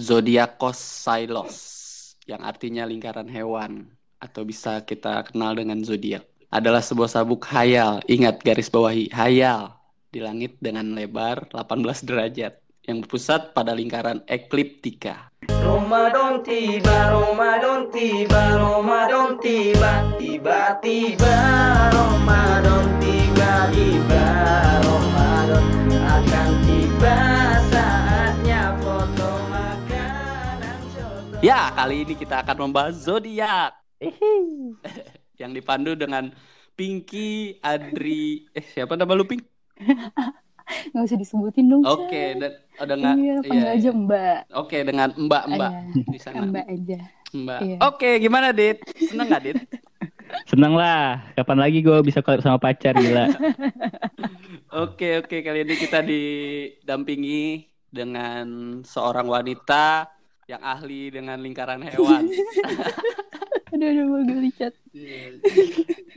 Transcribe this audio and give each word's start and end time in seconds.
Zodiacos 0.00 0.80
Silos 0.80 1.56
yang 2.24 2.40
artinya 2.40 2.88
lingkaran 2.88 3.28
hewan 3.28 3.84
atau 4.16 4.48
bisa 4.48 4.80
kita 4.80 5.28
kenal 5.28 5.52
dengan 5.52 5.76
zodiak 5.84 6.24
adalah 6.48 6.80
sebuah 6.80 7.12
sabuk 7.12 7.44
hayal. 7.52 8.00
Ingat 8.08 8.40
garis 8.40 8.72
bawahi 8.72 9.12
hayal 9.12 9.76
di 10.08 10.24
langit 10.24 10.56
dengan 10.56 10.96
lebar 10.96 11.52
18 11.52 12.08
derajat 12.08 12.56
yang 12.88 13.04
berpusat 13.04 13.52
pada 13.52 13.76
lingkaran 13.76 14.24
ekliptika. 14.24 15.28
Ramadan 15.60 16.40
tiba, 16.40 17.12
Ramadan 17.12 17.92
tiba, 17.92 18.56
Ramadan 18.56 19.36
tiba, 19.44 19.92
tiba-tiba 20.16 21.36
Ramadan 21.92 22.84
tiba, 23.04 23.52
tiba 23.68 24.24
Ramadan 24.80 25.66
akan 25.92 26.48
tiba 26.64 27.16
Ya, 31.40 31.72
kali 31.72 32.04
ini 32.04 32.12
kita 32.20 32.44
akan 32.44 32.68
membahas 32.68 33.00
zodiak 33.00 33.72
yang 35.40 35.56
dipandu 35.56 35.96
dengan 35.96 36.28
Pinky 36.76 37.56
Adri 37.64 38.44
eh 38.52 38.60
siapa 38.60 38.92
nama 38.92 39.16
lu 39.16 39.24
Pink? 39.24 39.40
nggak 40.92 41.00
usah 41.00 41.16
disebutin 41.16 41.72
dong. 41.72 41.80
Oke, 41.88 42.36
dan 42.36 42.52
ada 42.76 42.92
nggak? 42.92 43.16
iya 43.16 43.34
panggil 43.40 43.64
iya, 43.64 43.72
aja 43.72 43.88
iya. 43.88 43.92
mbak 43.96 44.38
Oke, 44.52 44.78
dengan 44.84 45.08
Mbak 45.16 45.44
Mbak 45.48 45.72
Iya, 45.72 46.04
di 46.12 46.18
sana. 46.20 46.44
mbak 46.44 46.66
aja 46.68 46.98
Mbak. 47.32 47.60
Iya. 47.64 47.76
Oke, 47.88 48.10
gimana 48.20 48.48
Dit? 48.52 48.78
Seneng 49.00 49.26
nggak 49.32 49.42
Dit? 49.48 49.58
Seneng 50.52 50.76
lah. 50.76 51.24
Kapan 51.40 51.58
lagi 51.58 51.80
gue 51.80 51.98
bisa 52.04 52.20
collab 52.20 52.44
sama 52.44 52.60
pacar 52.60 52.92
gila. 53.00 53.32
Oke, 54.76 55.24
oke. 55.24 55.40
Kali 55.40 55.64
ini 55.64 55.74
kita 55.74 56.04
didampingi 56.04 57.64
dengan 57.88 58.78
seorang 58.84 59.24
wanita 59.24 60.19
yang 60.50 60.62
ahli 60.62 61.14
dengan 61.14 61.38
lingkaran 61.38 61.78
hewan. 61.86 62.26
aduh 63.72 63.86
aduh 63.86 64.04
gue 64.10 64.20
geli 64.26 64.50
chat 64.58 64.74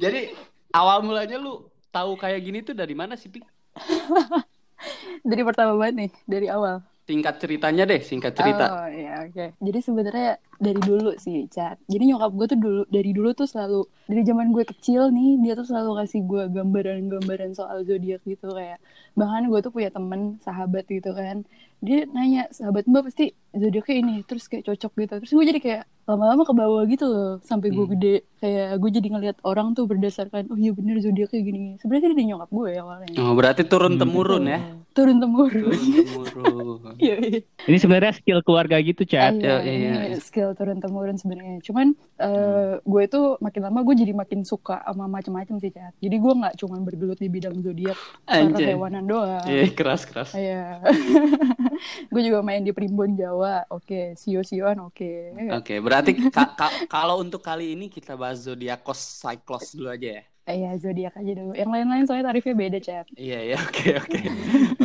Jadi 0.02 0.34
awal 0.74 1.06
mulanya 1.06 1.38
lu 1.38 1.70
tahu 1.94 2.18
kayak 2.18 2.42
gini 2.42 2.66
tuh 2.66 2.74
dari 2.74 2.98
mana 2.98 3.14
sih, 3.14 3.30
Pik? 3.30 3.46
dari 5.30 5.42
pertama 5.46 5.78
banget 5.78 5.96
nih 5.96 6.12
dari 6.26 6.48
awal 6.50 6.82
Singkat 7.04 7.36
ceritanya 7.36 7.84
deh, 7.84 8.00
singkat 8.00 8.32
cerita. 8.32 8.66
Oh 8.72 8.88
iya 8.88 9.28
oke. 9.28 9.60
Jadi 9.60 9.80
sebenarnya 9.84 10.40
dari 10.56 10.80
dulu 10.80 11.12
sih 11.20 11.52
chat. 11.52 11.76
Jadi 11.92 12.16
nyokap 12.16 12.32
gue 12.32 12.48
tuh 12.56 12.60
dulu 12.64 12.82
dari 12.88 13.12
dulu 13.12 13.36
tuh 13.36 13.44
selalu 13.44 13.84
dari 14.08 14.24
zaman 14.24 14.56
gue 14.56 14.64
kecil 14.64 15.12
nih 15.12 15.36
dia 15.44 15.54
tuh 15.60 15.68
selalu 15.68 16.00
kasih 16.00 16.24
gue 16.24 16.44
gambaran-gambaran 16.56 17.60
soal 17.60 17.84
zodiak 17.84 18.24
gitu 18.24 18.48
kayak 18.56 18.80
bahkan 19.20 19.52
gue 19.52 19.60
tuh 19.60 19.76
punya 19.76 19.92
temen 19.92 20.40
sahabat 20.48 20.88
gitu 20.88 21.12
kan. 21.12 21.44
Dia 21.84 22.08
nanya 22.08 22.48
sahabat 22.50 22.88
mbak 22.88 23.04
pasti 23.06 23.26
zodiaknya 23.52 23.96
ini 23.98 24.16
terus 24.24 24.48
kayak 24.48 24.64
cocok 24.66 24.92
gitu. 24.98 25.14
Terus 25.20 25.32
gue 25.32 25.46
jadi 25.46 25.60
kayak 25.60 25.84
lama-lama 26.04 26.44
ke 26.44 26.52
bawah 26.52 26.84
gitu 26.84 27.06
loh 27.06 27.32
sampai 27.42 27.70
gue 27.70 27.80
Hmm. 27.82 27.94
gede 27.94 28.16
kayak 28.38 28.76
gue 28.76 28.90
jadi 28.92 29.08
ngeliat 29.10 29.38
orang 29.42 29.72
tuh 29.72 29.84
berdasarkan 29.86 30.48
oh 30.48 30.58
iya 30.58 30.72
bener 30.72 31.00
zodiaknya 31.00 31.40
gini. 31.40 31.64
Sebenarnya 31.78 32.08
dari 32.10 32.24
nyokap 32.26 32.50
gue 32.50 32.72
awalnya. 32.78 33.08
Oh, 33.18 33.32
berarti 33.34 33.64
turun 33.64 33.96
Hmm. 33.96 34.02
temurun 34.02 34.44
ya. 34.46 34.60
Turun 34.94 35.18
temurun. 35.18 35.64
Turun 35.76 36.04
temurun. 36.08 36.96
Iya 37.00 37.16
iya. 37.20 37.40
Ini 37.66 37.78
sebenarnya 37.78 38.14
skill 38.14 38.40
keluarga 38.42 38.78
gitu, 38.78 39.04
Chat. 39.04 39.34
Iya, 39.34 39.60
Iya, 39.60 39.74
iya, 39.74 39.94
iya. 40.08 40.18
skill 40.20 40.54
turun 40.54 40.78
temurun 40.78 41.16
sebenarnya. 41.16 41.60
Cuman 41.62 41.92
eh, 42.18 42.80
gue 42.80 43.02
itu 43.02 43.22
makin 43.40 43.62
lama 43.62 43.80
gue 43.82 43.96
jadi 43.98 44.14
makin 44.14 44.44
suka 44.44 44.80
sama 44.82 45.10
macam-macam 45.10 45.56
sih 45.58 45.70
Cat. 45.70 45.92
Jadi 45.98 46.16
gue 46.16 46.34
nggak 46.34 46.56
cuman 46.58 46.80
bergelut 46.82 47.18
di 47.18 47.28
bidang 47.28 47.60
zodiak 47.60 48.00
hewanan 48.28 49.04
doang. 49.04 49.44
Iya, 49.46 49.68
keras 49.70 50.04
keras. 50.04 50.32
Iya. 50.32 50.80
gue 52.10 52.22
juga 52.22 52.40
main 52.46 52.62
di 52.62 52.72
Primbon 52.72 53.14
Jawa. 53.18 53.66
Oke, 53.70 54.16
sio-sioan 54.18 54.78
oke. 54.84 55.34
Oke, 55.58 55.80
berarti 55.80 56.12
ka- 56.30 56.54
ka- 56.58 56.88
kalau 56.90 57.20
untuk 57.22 57.42
kali 57.42 57.74
ini 57.74 57.90
kita 57.90 58.14
bahas 58.18 58.44
zodiakos 58.46 59.00
cyclos 59.22 59.74
dulu 59.78 59.90
aja 59.94 60.10
ya. 60.20 60.24
Iya, 60.44 60.76
zodiak 60.76 61.16
aja 61.16 61.32
dulu. 61.40 61.52
Yang 61.56 61.70
lain-lain 61.72 62.04
soalnya 62.04 62.28
tarifnya 62.36 62.56
beda 62.60 62.80
Cat. 62.84 63.06
Iya 63.16 63.40
ya, 63.54 63.58
oke 63.64 63.88
oke. 63.96 64.20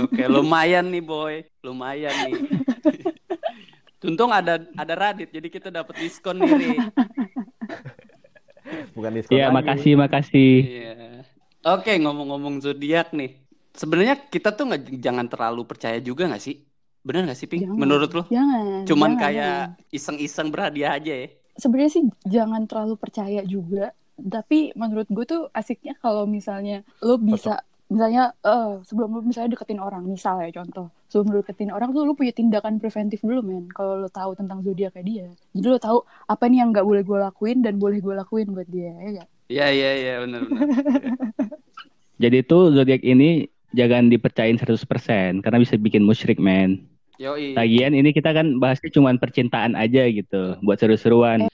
Oke, 0.06 0.22
lumayan 0.30 0.86
nih 0.86 1.02
boy, 1.02 1.42
lumayan 1.66 2.14
nih. 2.14 2.38
Untung 3.98 4.30
ada 4.30 4.62
ada 4.78 4.94
Radit, 4.94 5.34
jadi 5.34 5.48
kita 5.50 5.74
dapat 5.74 5.98
diskon 5.98 6.38
nih. 6.38 6.94
Bukan 8.94 9.10
diskon 9.18 9.34
Iya, 9.34 9.50
makasih, 9.50 9.92
makasih. 9.98 10.50
Iya. 10.62 10.94
Oke, 11.66 11.98
ngomong-ngomong 11.98 12.62
zodiak 12.62 13.10
nih. 13.10 13.34
Sebenarnya 13.74 14.14
kita 14.30 14.54
tuh 14.54 14.70
nggak 14.70 14.82
jangan 15.02 15.26
terlalu 15.26 15.66
percaya 15.66 15.98
juga 15.98 16.30
nggak 16.30 16.42
sih? 16.42 16.54
Bener 17.08 17.24
nggak 17.24 17.38
sih, 17.40 17.48
Pink? 17.48 17.64
Jangan. 17.64 17.80
Menurut 17.80 18.10
lo? 18.12 18.22
Jangan. 18.28 18.84
Cuman 18.84 19.10
jangan, 19.16 19.22
kayak 19.24 19.58
iseng-iseng 19.88 20.52
berhadiah 20.52 20.92
aja 21.00 21.14
ya. 21.24 21.28
sebenarnya 21.58 21.90
sih 21.90 22.04
jangan 22.22 22.62
terlalu 22.70 22.94
percaya 22.94 23.42
juga 23.42 23.90
tapi 24.18 24.70
menurut 24.74 25.10
gue 25.10 25.24
tuh 25.26 25.42
asiknya 25.50 25.98
kalau 25.98 26.22
misalnya 26.26 26.86
lo 27.02 27.18
bisa 27.18 27.62
misalnya 27.86 28.34
eh 28.42 28.78
sebelum 28.86 29.10
lo 29.10 29.20
misalnya 29.22 29.58
deketin 29.58 29.82
orang 29.82 30.06
misal 30.06 30.38
ya 30.38 30.50
contoh 30.54 30.86
sebelum 31.08 31.34
lo 31.34 31.36
deketin 31.42 31.70
orang 31.74 31.90
tuh 31.90 32.06
lo 32.06 32.14
punya 32.14 32.30
tindakan 32.30 32.78
preventif 32.78 33.22
dulu 33.22 33.42
men 33.42 33.66
kalau 33.70 33.98
lo 33.98 34.10
tahu 34.10 34.38
tentang 34.38 34.62
zodiaknya 34.62 35.02
dia 35.02 35.26
jadi 35.54 35.66
lo 35.66 35.78
tahu 35.82 35.98
apa 36.30 36.44
nih 36.46 36.62
yang 36.62 36.70
nggak 36.70 36.86
boleh 36.86 37.02
gue 37.02 37.18
lakuin 37.18 37.58
dan 37.58 37.74
boleh 37.78 37.98
gue 37.98 38.14
lakuin 38.14 38.46
buat 38.54 38.68
dia 38.70 38.94
ya 38.94 39.08
gak? 39.22 39.28
Iya 39.48 39.66
iya 39.72 39.90
iya 39.96 40.14
benar 40.22 40.40
benar. 40.44 40.68
Jadi 42.22 42.38
tuh 42.44 42.74
zodiak 42.74 43.00
ini 43.06 43.46
jangan 43.72 44.10
dipercayain 44.10 44.58
100% 44.58 45.40
karena 45.40 45.58
bisa 45.62 45.78
bikin 45.78 46.02
musyrik, 46.02 46.42
men. 46.42 46.84
Yoi. 47.18 47.58
Lagian 47.58 47.98
ini 47.98 48.14
kita 48.14 48.30
kan 48.30 48.62
bahasnya 48.62 48.94
cuma 48.94 49.10
percintaan 49.18 49.74
aja 49.74 50.06
gitu, 50.06 50.54
buat 50.62 50.78
seru-seruan. 50.78 51.50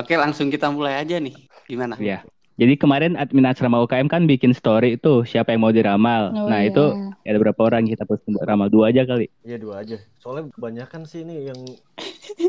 Oke, 0.00 0.16
langsung 0.16 0.48
kita 0.48 0.72
mulai 0.72 0.96
aja 1.04 1.20
nih. 1.20 1.36
Gimana? 1.68 2.00
Iya. 2.00 2.24
Jadi 2.54 2.78
kemarin 2.78 3.18
admin 3.18 3.50
asrama 3.50 3.82
UKM 3.82 4.06
kan 4.06 4.30
bikin 4.30 4.54
story 4.54 4.94
itu 4.94 5.26
siapa 5.26 5.50
yang 5.50 5.66
mau 5.66 5.74
diramal. 5.74 6.30
Oh, 6.30 6.46
nah 6.46 6.62
iya. 6.62 6.70
itu 6.70 6.84
ada 7.26 7.38
berapa 7.42 7.60
orang 7.66 7.90
kita 7.90 8.06
post 8.06 8.22
buat 8.30 8.46
ramal 8.46 8.70
dua 8.70 8.94
aja 8.94 9.02
kali. 9.02 9.26
Iya 9.42 9.58
dua 9.58 9.82
aja. 9.82 9.98
Soalnya 10.22 10.54
kebanyakan 10.54 11.02
sih 11.02 11.26
ini 11.26 11.50
yang 11.50 11.58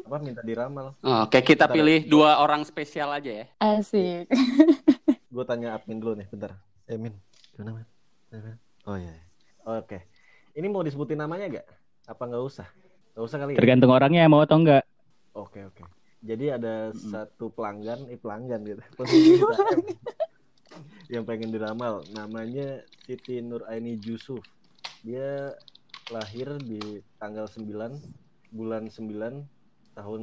apa 0.06 0.18
minta 0.22 0.46
diramal. 0.46 0.94
Oh, 1.02 1.26
Oke, 1.26 1.42
kita 1.42 1.66
Bentar. 1.66 1.76
pilih 1.76 2.00
dua 2.06 2.38
orang 2.38 2.62
spesial 2.64 3.10
aja 3.18 3.44
ya. 3.44 3.46
asik 3.58 4.30
Gue 5.34 5.44
tanya 5.44 5.74
admin 5.74 5.98
dulu 5.98 6.14
nih, 6.22 6.30
bentar. 6.30 6.54
Eh 6.86 7.02
Min, 7.02 7.18
gimana? 7.58 7.82
Oh 8.86 8.96
iya. 8.96 9.10
Oke. 9.66 10.06
Ini 10.54 10.70
mau 10.70 10.86
disebutin 10.86 11.18
namanya 11.18 11.50
gak? 11.50 11.66
Apa 12.06 12.24
nggak 12.26 12.44
usah? 12.44 12.68
Nggak 13.14 13.26
usah 13.26 13.38
kali 13.40 13.52
ya? 13.54 13.58
Tergantung 13.58 13.92
orangnya 13.92 14.24
mau 14.26 14.42
atau 14.42 14.58
enggak. 14.58 14.84
Oke 15.34 15.64
oke. 15.64 15.84
Jadi 16.22 16.46
ada 16.50 16.90
Mm. 16.90 17.02
satu 17.06 17.50
pelanggan, 17.50 18.10
eh 18.10 18.18
pelanggan 18.18 18.62
gitu. 18.64 18.82
Pengguna 18.98 19.58
yang 21.08 21.24
pengen 21.24 21.50
diramal. 21.50 22.02
Namanya 22.12 22.82
Siti 23.00 23.40
Nur 23.40 23.62
Aini 23.66 23.98
Yusuf. 24.00 24.42
Dia 25.02 25.54
lahir 26.10 26.58
di 26.60 26.82
tanggal 27.16 27.46
9 27.46 28.02
bulan 28.50 28.90
9 28.90 29.46
tahun 29.94 30.22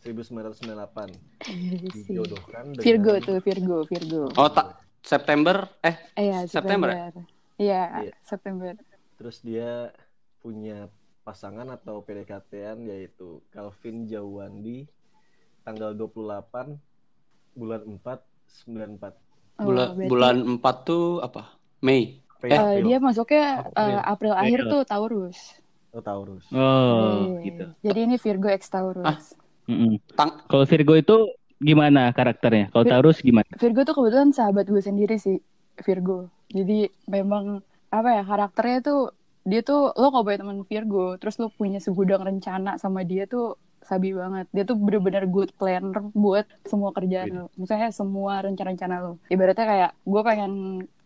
1998. 0.00 1.12
Asik. 1.40 2.08
Dijodohkan 2.08 2.64
dengan 2.72 2.84
Virgo 2.84 3.12
tuh 3.20 3.36
Virgo 3.40 3.78
Virgo 3.84 4.22
Oh, 4.34 4.48
tak 4.48 4.80
September 5.00 5.64
eh 5.80 5.96
iya 6.14 6.44
September 6.44 6.88
September 6.88 7.24
iya 7.56 7.82
Iya. 8.04 8.12
September 8.20 8.72
Terus 9.16 9.36
dia 9.40 9.92
punya 10.38 10.88
pasangan 11.30 11.70
atau 11.70 12.02
PDKT-an 12.02 12.82
yaitu 12.82 13.38
Calvin 13.48 14.02
Jawandi 14.04 14.82
tanggal 15.62 15.94
28 15.94 16.74
bulan 17.54 17.82
4 17.86 18.18
94. 18.66 19.14
Oh, 19.62 19.70
bulan 19.70 19.86
berarti- 19.94 20.10
bulan 20.10 20.36
4 20.58 20.76
tuh 20.82 21.22
apa? 21.22 21.54
Mei. 21.80 22.18
April. 22.34 22.50
Eh, 22.50 22.76
dia 22.82 22.98
masuknya 22.98 23.44
April. 23.62 23.78
eh, 23.86 24.02
April 24.02 24.32
akhir 24.34 24.60
tuh 24.66 24.82
Taurus. 24.82 25.38
Oh, 25.92 26.00
Taurus. 26.00 26.44
Oh, 26.50 26.58
Iya. 27.30 27.44
gitu. 27.44 27.64
Jadi 27.84 27.98
ini 28.00 28.16
Virgo 28.16 28.48
X 28.48 28.62
Taurus. 28.66 29.06
Ah. 29.06 29.18
Mm-mm. 29.68 30.02
Tang 30.10 30.42
Kalau 30.48 30.64
Virgo 30.64 30.96
itu 30.96 31.16
gimana 31.58 32.10
karakternya? 32.10 32.72
Kalau 32.72 32.82
Vir- 32.82 32.92
Taurus 32.92 33.18
gimana? 33.20 33.46
Virgo 33.54 33.80
tuh 33.84 33.94
kebetulan 33.94 34.32
sahabat 34.32 34.66
gue 34.66 34.80
sendiri 34.80 35.14
sih, 35.14 35.38
Virgo. 35.78 36.26
Jadi 36.48 36.90
memang 37.06 37.60
apa 37.86 38.08
ya 38.10 38.22
karakternya 38.24 38.78
tuh 38.80 39.14
dia 39.50 39.60
tuh 39.66 39.90
lo 39.98 40.14
kalau 40.14 40.22
punya 40.22 40.38
teman 40.38 40.62
Virgo, 40.62 41.18
terus 41.18 41.36
lo 41.42 41.50
punya 41.50 41.82
segudang 41.82 42.22
rencana 42.22 42.78
sama 42.78 43.02
dia 43.02 43.26
tuh 43.26 43.58
sabi 43.82 44.14
banget. 44.14 44.46
Dia 44.54 44.62
tuh 44.62 44.78
bener-bener 44.78 45.26
good 45.26 45.50
planner 45.58 45.98
buat 46.14 46.46
semua 46.62 46.94
kerjaan 46.94 47.28
lo. 47.34 47.46
Misalnya 47.58 47.90
semua 47.90 48.46
rencana-rencana 48.46 48.94
lo. 49.02 49.12
Ibaratnya 49.26 49.66
kayak 49.66 49.90
gue 50.06 50.22
pengen 50.22 50.52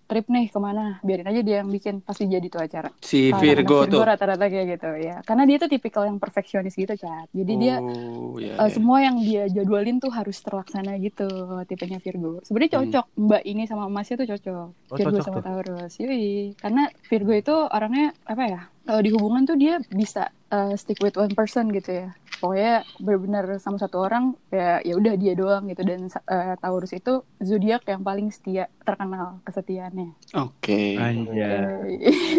trip 0.05 0.27
nih 0.27 0.47
ke 0.47 0.57
mana, 0.57 1.01
biarin 1.01 1.25
aja 1.25 1.41
dia 1.41 1.57
yang 1.59 1.69
bikin 1.69 1.99
pasti 1.99 2.25
jadi 2.25 2.45
tuh 2.45 2.61
acara. 2.61 2.91
si 3.01 3.33
Virgo 3.33 3.83
anak 3.83 3.91
tuh. 3.91 4.03
rata-rata 4.03 4.45
kayak 4.45 4.67
gitu 4.73 4.91
ya. 4.99 5.17
Karena 5.21 5.45
dia 5.45 5.57
tuh 5.57 5.67
tipikal 5.67 6.05
yang 6.05 6.17
perfeksionis 6.17 6.73
gitu, 6.73 6.93
Cat. 6.95 7.29
Jadi 7.31 7.53
dia 7.57 7.77
Oh, 7.77 8.37
iya, 8.37 8.55
Eh, 8.55 8.61
iya. 8.61 8.69
semua 8.69 8.99
yang 8.99 9.17
dia 9.19 9.45
jadwalin 9.47 9.97
tuh 9.97 10.09
harus 10.09 10.39
terlaksana 10.39 10.97
gitu 10.97 11.27
tipenya 11.65 11.99
Virgo. 11.99 12.41
Sebenarnya 12.43 12.71
Hmm. 12.71 12.77
cocok 12.85 13.07
Mbak 13.17 13.43
ini 13.45 13.63
sama 13.65 13.85
Masnya 13.87 14.17
tuh 14.17 14.29
cocok. 14.29 14.69
Oh, 14.87 14.95
Virgo 14.95 15.11
cocok 15.13 15.25
sama 15.25 15.37
tuh. 15.37 15.45
Taurus. 15.45 15.93
Yoi. 15.99 16.27
Karena 16.55 16.83
Virgo 17.05 17.33
itu 17.33 17.55
orangnya 17.65 18.07
apa 18.23 18.45
ya? 18.45 18.61
Kalau 18.85 19.01
di 19.01 19.11
hubungan 19.11 19.43
tuh 19.43 19.57
dia 19.57 19.81
bisa 19.89 20.29
eh, 20.47 20.77
stick 20.77 21.01
with 21.01 21.17
one 21.17 21.33
person 21.33 21.67
gitu 21.69 21.91
ya. 21.97 22.09
Pokoknya 22.45 22.73
benar-benar 23.01 23.45
sama 23.65 23.79
satu 23.81 23.97
orang 24.07 24.25
ya 24.53 24.85
ya 24.85 24.93
udah 25.01 25.15
dia 25.17 25.33
doang 25.41 25.65
gitu 25.73 25.83
dan 25.91 26.01
eh, 26.29 26.55
Taurus 26.61 26.93
itu 26.93 27.11
zodiak 27.41 27.83
yang 27.89 28.03
paling 28.05 28.29
setia 28.37 28.69
terkenal 28.85 29.41
kesetiaannya 29.49 30.13
Oke. 30.35 30.99
Anjay. 30.99 31.97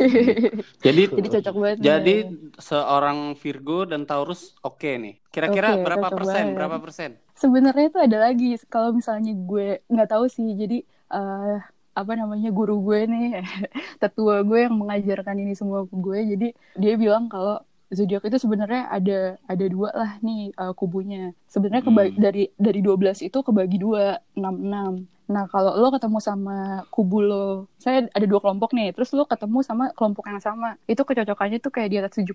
Jadi 0.85 1.01
jadi 1.09 1.27
cocok 1.33 1.55
banget 1.63 1.77
nih. 1.81 1.85
jadi 1.87 2.15
seorang 2.59 3.17
Virgo 3.41 3.87
dan 3.89 4.01
Taurus 4.09 4.41
oke 4.61 4.89
nih. 5.03 5.15
Kira-kira 5.33 5.69
Oke, 5.75 5.83
berapa 5.85 6.07
persen? 6.17 6.45
banget. 6.45 6.55
Berapa 6.57 6.77
persen? 6.83 7.11
sebenarnya 7.35 7.85
itu 7.91 7.99
ada 7.99 8.17
lagi 8.25 8.45
kalau 8.71 8.89
misalnya 8.95 9.31
gue 9.49 9.63
nggak 9.91 10.07
tahu 10.11 10.25
sih 10.35 10.47
jadi 10.61 10.75
eh, 11.13 11.55
apa 11.99 12.11
namanya 12.19 12.49
guru 12.57 12.73
gue 12.87 12.99
nih 13.11 13.23
tetua 14.01 14.35
gue 14.47 14.57
yang 14.65 14.75
mengajarkan 14.81 15.35
ini 15.43 15.53
semua 15.59 15.79
ke 15.89 15.95
gue 16.05 16.17
jadi 16.31 16.45
dia 16.81 16.93
bilang 17.03 17.23
kalau 17.33 17.53
zodiak 17.89 18.25
itu 18.25 18.37
sebenarnya 18.37 18.89
ada 18.89 19.19
ada 19.45 19.65
dua 19.67 19.89
lah 19.93 20.11
nih 20.19 20.49
eh, 20.51 20.73
kubunya 20.73 21.33
sebenarnya 21.45 21.83
Hmm. 21.85 22.17
dari 22.17 22.49
dari 22.57 22.79
12 22.81 23.21
itu 23.21 23.37
kebagi 23.39 23.77
dua 23.77 24.17
enam 24.33 24.55
enam 24.57 24.93
nah 25.25 25.49
kalau 25.49 25.73
lo 25.73 25.89
ketemu 25.89 26.21
sama 26.21 26.85
kubu 26.93 27.17
lo 27.17 27.65
saya 27.81 28.05
ada 28.13 28.25
dua 28.29 28.37
kelompok 28.37 28.77
nih 28.77 28.93
terus 28.93 29.09
lo 29.09 29.25
ketemu 29.25 29.65
sama 29.65 29.89
kelompok 29.97 30.29
yang 30.29 30.37
sama 30.37 30.77
itu 30.85 31.01
kecocokannya 31.01 31.57
tuh 31.57 31.73
kayak 31.73 31.89
di 31.89 31.97
atas 31.97 32.13
70% 32.13 32.29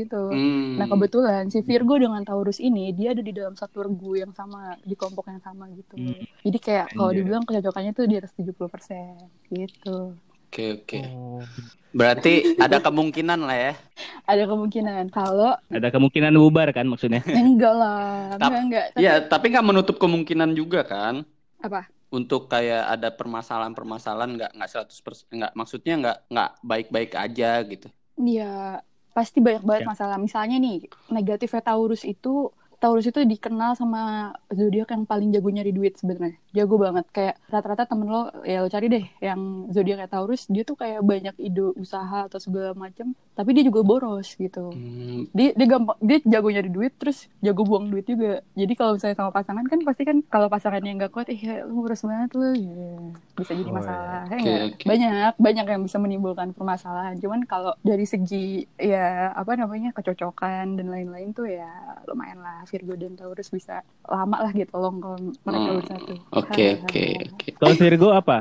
gitu 0.00 0.32
Hmm. 0.32 0.80
Nah 0.80 0.88
kebetulan 0.88 1.52
si 1.52 1.60
Virgo 1.60 2.00
dengan 2.00 2.24
Taurus 2.24 2.56
ini 2.56 2.88
dia 2.96 3.12
ada 3.12 3.20
di 3.20 3.36
dalam 3.36 3.52
satu 3.52 3.84
regu 3.84 4.16
yang 4.16 4.32
sama 4.32 4.80
di 4.80 4.96
kelompok 4.96 5.28
yang 5.28 5.44
sama 5.44 5.68
gitu. 5.76 5.92
Hmm. 5.92 6.24
Jadi 6.40 6.58
kayak 6.58 6.96
kalau 6.96 7.12
dibilang 7.12 7.44
kecocokannya 7.44 7.92
tuh 7.92 8.08
di 8.08 8.16
atas 8.16 8.32
70% 8.32 8.56
gitu. 9.52 10.16
Oke, 10.48 10.84
oke. 10.84 11.00
Oh. 11.12 11.40
Berarti 11.92 12.56
ada 12.56 12.80
kemungkinan 12.80 13.40
lah 13.40 13.56
ya. 13.56 13.72
Ada 14.22 14.44
kemungkinan 14.46 15.04
kalau 15.10 15.52
Ada 15.68 15.88
kemungkinan 15.90 16.32
bubar 16.38 16.68
kan 16.70 16.86
maksudnya? 16.86 17.20
enggak 17.26 17.74
lah, 17.74 18.38
Tap- 18.38 18.50
enggak 18.52 18.62
enggak. 18.66 18.84
Tapi 18.94 19.02
Iya, 19.02 19.12
tapi 19.26 19.44
nggak 19.52 19.66
menutup 19.66 19.96
kemungkinan 19.98 20.50
juga 20.54 20.80
kan 20.86 21.26
apa? 21.62 21.86
untuk 22.12 22.44
kayak 22.52 22.82
ada 22.92 23.08
permasalahan-permasalahan 23.08 24.30
nggak 24.36 24.50
nggak 24.56 24.70
100% 24.70 25.32
nggak 25.40 25.52
maksudnya 25.56 25.94
nggak 26.02 26.16
nggak 26.28 26.50
baik-baik 26.60 27.12
aja 27.16 27.50
gitu. 27.64 27.88
Iya, 28.20 28.44
pasti 29.16 29.38
banyak 29.40 29.62
banget 29.68 29.84
Ya. 29.84 29.90
masalah. 29.92 30.16
Misalnya 30.20 30.56
nih, 30.60 30.76
negatifnya 31.16 31.62
Taurus 31.64 32.02
itu 32.04 32.52
Taurus 32.82 33.06
itu 33.06 33.22
dikenal 33.22 33.78
sama 33.78 34.34
zodiak 34.50 34.90
yang 34.90 35.06
paling 35.06 35.30
jago 35.30 35.48
nyari 35.54 35.70
duit 35.70 35.94
sebenarnya. 35.94 36.34
Jago 36.50 36.74
banget. 36.82 37.06
Kayak 37.14 37.34
rata-rata 37.46 37.86
temen 37.86 38.10
lo, 38.10 38.26
ya 38.42 38.58
lo 38.58 38.66
cari 38.66 38.86
deh 38.90 39.04
yang 39.22 39.70
zodiaknya 39.70 40.08
Taurus, 40.10 40.50
dia 40.50 40.62
tuh 40.66 40.74
kayak 40.74 40.98
banyak 41.06 41.34
ide 41.38 41.62
usaha 41.78 42.26
atau 42.26 42.38
segala 42.42 42.74
macem. 42.74 43.14
Tapi 43.36 43.50
dia 43.56 43.64
juga 43.68 43.80
boros 43.88 44.26
gitu. 44.36 44.58
Hmm, 44.72 45.24
Dia 45.36 45.56
dia 45.58 45.66
gampang, 45.72 45.96
dia 46.04 46.16
jago 46.32 46.48
nyari 46.52 46.68
duit, 46.76 46.92
terus 47.00 47.18
jago 47.44 47.62
buang 47.68 47.88
duit 47.92 48.04
juga. 48.04 48.44
Jadi 48.60 48.72
kalau 48.78 48.92
misalnya 48.96 49.16
sama 49.20 49.32
pasangan 49.32 49.64
kan 49.72 49.80
pasti 49.88 50.02
kan 50.08 50.16
kalau 50.32 50.48
pasangannya 50.52 50.90
nggak 51.00 51.12
kuat, 51.14 51.26
ih 51.32 51.40
lu 51.68 51.72
boros 51.84 52.02
banget 52.04 52.30
lu, 52.36 52.44
ya. 52.60 52.72
bisa 53.38 53.52
jadi 53.56 53.70
Oh, 53.70 53.76
masalah. 53.78 54.28
Ya 54.28 54.36
Oke, 54.36 54.44
nggak? 54.44 54.62
oke. 54.68 54.86
Banyak 54.88 55.32
banyak 55.40 55.64
yang 55.72 55.82
bisa 55.86 55.98
menimbulkan 56.04 56.48
permasalahan. 56.56 57.14
Cuman 57.22 57.40
kalau 57.48 57.72
dari 57.80 58.04
segi 58.04 58.36
ya 58.76 59.32
apa 59.32 59.52
namanya 59.56 59.88
kecocokan 59.96 60.76
dan 60.76 60.86
lain-lain 60.92 61.28
tuh 61.32 61.48
ya 61.48 61.68
lumayan 62.08 62.40
lah 62.44 62.64
Virgo 62.68 62.92
dan 63.00 63.12
Taurus 63.16 63.48
bisa 63.48 63.80
lama 64.04 64.36
lah 64.44 64.52
gitu 64.52 64.74
long 64.76 65.00
kalau 65.00 65.16
mereka 65.48 65.70
Hmm, 65.70 65.78
bersatu. 65.78 66.12
Oke, 66.32 66.62
oke, 66.84 67.02
oke. 67.32 67.48
Kalau 67.60 67.74
Virgo 67.80 68.08
apa? 68.12 68.36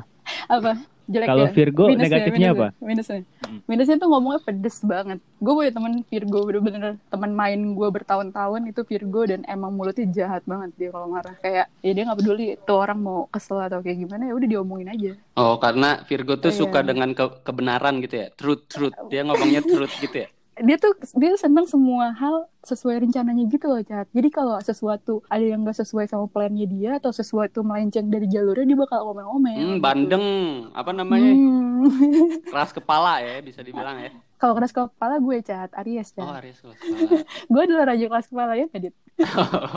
Apa? 0.50 0.78
Jelek 1.09 1.27
Kalau 1.27 1.45
ya? 1.45 1.51
Virgo 1.51 1.83
Minusnya, 1.89 2.03
negatifnya 2.06 2.50
minusnya, 2.50 2.69
apa? 2.71 2.86
Minusnya. 2.86 3.19
Minusnya 3.65 3.95
tuh 3.98 4.07
ngomongnya 4.07 4.42
pedes 4.42 4.77
banget. 4.81 5.19
Gue 5.42 5.53
punya 5.57 5.71
temen 5.74 5.94
Virgo 6.06 6.39
bener-bener 6.45 6.94
teman 7.09 7.31
main 7.31 7.59
gue 7.74 7.89
bertahun-tahun 7.92 8.62
itu 8.69 8.81
Virgo 8.86 9.21
dan 9.25 9.42
emang 9.45 9.74
mulutnya 9.74 10.06
jahat 10.07 10.44
banget 10.45 10.71
dia 10.77 10.89
kalau 10.89 11.09
marah. 11.09 11.36
Kayak 11.42 11.65
ya 11.81 11.92
dia 11.92 12.03
nggak 12.06 12.19
peduli 12.19 12.48
tuh 12.62 12.77
orang 12.77 13.00
mau 13.01 13.19
kesel 13.27 13.59
atau 13.59 13.81
kayak 13.81 13.98
gimana 13.98 14.30
ya 14.30 14.33
udah 14.38 14.48
diomongin 14.48 14.89
aja. 14.89 15.12
Oh, 15.36 15.57
karena 15.57 16.03
Virgo 16.06 16.38
tuh 16.38 16.53
Iya. 16.53 16.59
suka 16.59 16.80
dengan 16.81 17.09
ke- 17.12 17.42
kebenaran 17.42 18.00
gitu 18.00 18.15
ya. 18.15 18.27
Truth, 18.31 18.63
truth. 18.68 18.95
Dia 19.09 19.25
ngomongnya 19.25 19.62
truth 19.63 19.95
gitu 19.98 20.15
ya. 20.15 20.30
Dia 20.62 20.78
tuh 20.78 20.94
dia 21.18 21.34
seneng 21.36 21.66
semua 21.66 22.13
hal 22.13 22.46
sesuai 22.62 23.02
rencananya 23.02 23.44
gitu 23.50 23.66
loh, 23.66 23.81
Cat. 23.81 24.06
Jadi 24.13 24.30
kalau 24.30 24.62
sesuatu 24.62 25.25
ada 25.25 25.42
yang 25.42 25.66
gak 25.66 25.81
sesuai 25.81 26.06
sama 26.06 26.30
plannya 26.30 26.69
dia 26.69 27.02
atau 27.02 27.10
sesuatu 27.10 27.66
melenceng 27.66 28.08
dari 28.08 28.30
jalurnya 28.30 28.63
dia 28.63 28.78
bakal 28.78 29.10
omel-omel. 29.10 29.58
Hmm, 29.58 29.75
gitu. 29.78 29.81
bandeng, 29.81 30.25
apa 30.72 30.92
namanya? 30.94 31.34
Hmm. 31.34 31.90
Keras 32.54 32.72
kepala 32.72 33.19
ya, 33.25 33.42
bisa 33.42 33.66
dibilang 33.66 33.98
ya. 33.98 34.13
kalau 34.38 34.54
keras 34.54 34.74
kepala 34.74 35.18
gue, 35.18 35.38
Cat. 35.42 35.69
Aries, 35.81 36.13
Oh, 36.13 36.30
Cat. 36.30 36.42
Aries 36.42 36.58
keras 36.62 36.78
kepala. 36.78 37.10
Gue 37.54 37.62
adalah 37.66 37.86
raja 37.94 38.06
keras 38.10 38.28
kepala 38.30 38.54
ya, 38.58 38.68
Dit. 38.74 38.94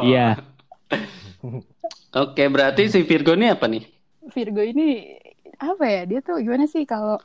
Iya. 0.00 0.28
Oke, 2.22 2.44
berarti 2.48 2.88
si 2.88 3.00
Virgo 3.04 3.34
ini 3.34 3.50
apa 3.50 3.66
nih? 3.68 3.84
Virgo 4.32 4.64
ini 4.64 5.04
apa 5.58 5.84
ya 5.84 6.02
dia 6.04 6.18
tuh 6.20 6.40
gimana 6.40 6.64
sih 6.64 6.82
kalau 6.84 7.16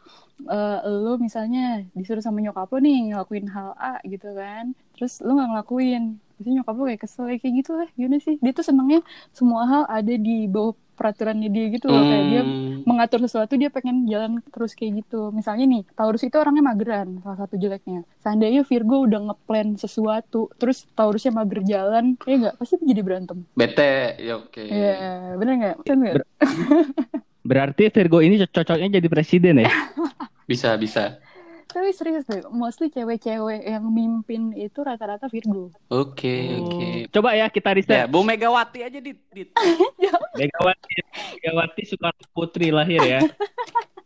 eh, 0.45 0.77
lo 0.85 1.17
misalnya 1.17 1.83
disuruh 1.93 2.21
sama 2.21 2.39
nyokap 2.39 2.69
lo 2.69 2.77
nih 2.79 3.13
ngelakuin 3.13 3.47
hal 3.49 3.73
A 3.75 3.99
gitu 4.03 4.31
kan 4.33 4.71
terus 4.95 5.19
lo 5.21 5.35
nggak 5.35 5.49
ngelakuin 5.55 6.03
terus 6.35 6.47
nyokap 6.55 6.75
lo 6.75 6.83
kayak 6.87 7.01
kesel 7.03 7.25
kayak 7.27 7.53
gitu 7.59 7.71
lah 7.75 7.87
gimana 7.95 8.17
sih? 8.19 8.35
Dia 8.39 8.51
tuh 8.55 8.63
senangnya 8.63 8.99
semua 9.35 9.67
hal 9.67 9.83
ada 9.87 10.13
di 10.15 10.47
bawah 10.47 10.71
peraturannya 10.95 11.47
dia 11.47 11.71
gitu 11.71 11.87
loh 11.87 12.03
kayak 12.03 12.25
dia 12.27 12.41
Hmm, 12.43 12.83
mengatur 12.83 13.23
sesuatu 13.23 13.55
dia 13.55 13.71
pengen 13.71 14.03
jalan 14.03 14.43
terus 14.51 14.75
kayak 14.75 15.03
gitu. 15.03 15.31
Misalnya 15.31 15.63
nih 15.63 15.83
Taurus 15.95 16.23
itu 16.23 16.35
orangnya 16.35 16.59
mageran 16.59 17.23
salah 17.23 17.39
satu 17.39 17.55
jeleknya. 17.55 18.03
Seandainya 18.19 18.63
Virgo 18.63 19.07
udah 19.07 19.31
ngeplan 19.31 19.79
sesuatu 19.79 20.51
terus 20.59 20.83
Taurusnya 20.95 21.31
mager 21.31 21.63
jalan 21.63 22.19
ya 22.23 22.35
nggak? 22.35 22.55
Pasti 22.59 22.75
jadi 22.83 22.99
berantem. 22.99 23.47
Bete, 23.55 24.19
ya 24.19 24.39
oke. 24.39 24.59
ya 24.59 24.95
bener 25.39 25.53
nggak? 25.55 25.75
Bener 25.83 25.95
nggak? 26.19 26.27
Ber- 27.49 27.65
Berarti 27.65 27.89
Virgo 27.89 28.21
ini 28.21 28.37
co- 28.37 28.53
cocoknya 28.53 28.87
jadi 28.93 29.07
presiden 29.07 29.57
ya? 29.59 29.71
Bisa, 30.45 30.73
bisa. 30.75 31.17
Tapi 31.65 31.89
serius 31.91 32.25
deh, 32.25 32.41
mostly 32.47 32.89
cewek-cewek 32.89 33.61
yang 33.63 33.85
mimpin 33.85 34.49
itu 34.51 34.79
rata-rata 34.79 35.25
Virgo. 35.27 35.69
Oke, 35.87 36.49
oke. 36.55 37.05
Coba 37.07 37.33
ya 37.33 37.45
kita 37.45 37.69
Ya, 37.69 37.75
riset. 37.75 38.05
Bu 38.07 38.21
Megawati 38.21 38.81
aja 38.81 38.97
di, 38.97 39.13
di- 39.27 39.53
Megawati, 40.39 40.93
Megawati 41.35 41.81
Soekarno 41.83 42.25
Putri 42.31 42.69
lahir 42.69 42.97
ya. 42.99 43.21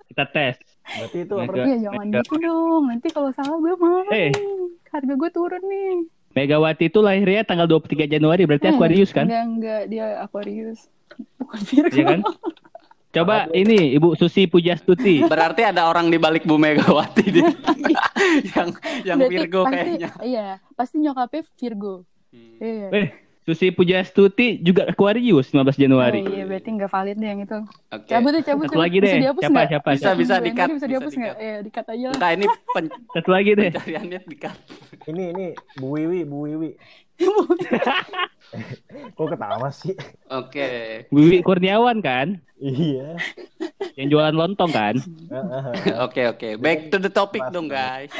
Kita 0.05 0.23
tes. 0.25 0.59
Berarti 0.83 1.17
itu 1.21 1.33
apa? 1.33 1.43
Mega- 1.45 1.63
Iya 1.65 1.77
jangan 1.81 2.03
Mega- 2.05 2.19
gitu 2.21 2.35
dong, 2.37 2.83
nanti 2.85 3.07
kalau 3.09 3.29
salah 3.31 3.55
gue 3.55 3.73
malah 3.73 4.05
Eh. 4.09 4.27
nih. 4.27 4.31
Harga 4.89 5.13
gue 5.15 5.29
turun 5.31 5.63
nih. 5.63 5.91
Megawati 6.33 6.83
itu 6.85 6.99
lahirnya 6.99 7.41
tanggal 7.43 7.67
23 7.69 8.03
Januari, 8.05 8.43
berarti 8.43 8.67
Eh, 8.67 8.73
Aquarius 8.73 9.11
kan? 9.11 9.23
Enggak, 9.23 9.43
enggak, 9.47 9.81
dia 9.87 10.05
Aquarius. 10.19 10.91
Bukan 11.37 11.59
Virgo. 11.63 11.95
Iya 11.95 12.05
kan? 12.09 12.21
Coba 13.13 13.45
ini 13.53 13.93
Ibu 13.93 14.17
Susi 14.17 14.49
Pujastuti. 14.49 15.21
berarti 15.31 15.61
ada 15.61 15.85
orang 15.85 16.09
di 16.09 16.17
balik 16.17 16.49
Bu 16.49 16.57
Megawati 16.57 17.25
di 17.29 17.41
yang 18.57 18.73
yang 19.05 19.17
Berarti 19.21 19.33
Virgo 19.37 19.61
pasti, 19.63 19.77
kayaknya. 19.77 20.09
Iya, 20.25 20.47
pasti 20.73 20.95
nyokapnya 20.97 21.41
Virgo. 21.53 21.93
Hmm. 22.33 22.57
Iya. 22.57 22.87
Eh, 22.89 23.07
Susi 23.43 23.75
Pujastuti 23.75 24.55
juga 24.57 24.87
Aquarius 24.87 25.51
15 25.51 25.61
Oh 25.61 25.75
Januari. 25.75 26.23
iya, 26.23 26.47
berarti 26.47 26.69
nggak 26.73 26.87
valid 26.87 27.17
deh 27.19 27.27
yang 27.27 27.41
itu. 27.43 27.59
Oke. 27.91 28.07
Cabut 28.07 28.31
deh, 28.31 28.41
cabut. 28.41 28.65
Satu 28.65 28.71
cabut. 28.73 28.83
lagi 28.87 28.97
Bisa 28.97 29.05
deh. 29.05 29.19
dihapus 29.19 29.41
Siapa, 29.43 29.59
Bisa, 29.59 29.67
siapa? 29.67 29.89
bisa 30.15 30.35
Ini 30.39 30.45
di-cut, 30.47 30.67
Bisa 30.71 30.73
bisa 30.73 30.87
dihapus 30.87 31.13
nggak? 31.19 31.35
Iya, 31.37 31.57
dikat 31.61 31.85
aja 31.85 32.05
lah. 32.07 32.15
Enggak 32.15 32.31
ini 32.33 32.45
Satu 33.13 33.29
lagi 33.29 33.49
deh. 33.53 33.69
pencariannya 33.69 34.19
di 34.23 34.37
Ini 35.03 35.23
ini 35.35 35.45
Bu 35.75 35.87
Wiwi, 35.91 36.19
Bu 36.23 36.37
Wiwi. 36.47 36.69
Kok 39.17 39.27
ketawa 39.33 39.69
sih? 39.73 39.93
Oke. 40.29 40.69
Wiwi 41.09 41.41
Kurniawan 41.41 42.01
kan? 42.01 42.37
Iya. 42.61 43.17
Yang 43.97 44.07
jualan 44.13 44.35
lontong 44.35 44.71
kan? 44.73 44.95
Oke, 46.05 46.29
oke. 46.29 46.49
Back 46.61 46.93
to 46.93 46.97
the 47.01 47.09
topic 47.09 47.41
dong, 47.49 47.69
guys. 47.69 48.13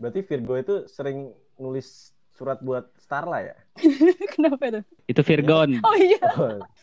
Berarti 0.00 0.20
Virgo 0.24 0.54
itu 0.56 0.74
sering 0.88 1.32
nulis 1.60 2.16
surat 2.40 2.56
buat 2.64 2.88
Starla 2.96 3.44
ya? 3.44 3.56
Kenapa 4.32 4.80
tuh? 4.80 4.84
Itu 5.04 5.20
Virgon. 5.20 5.76
Oh 5.84 5.96
iya. 5.96 6.20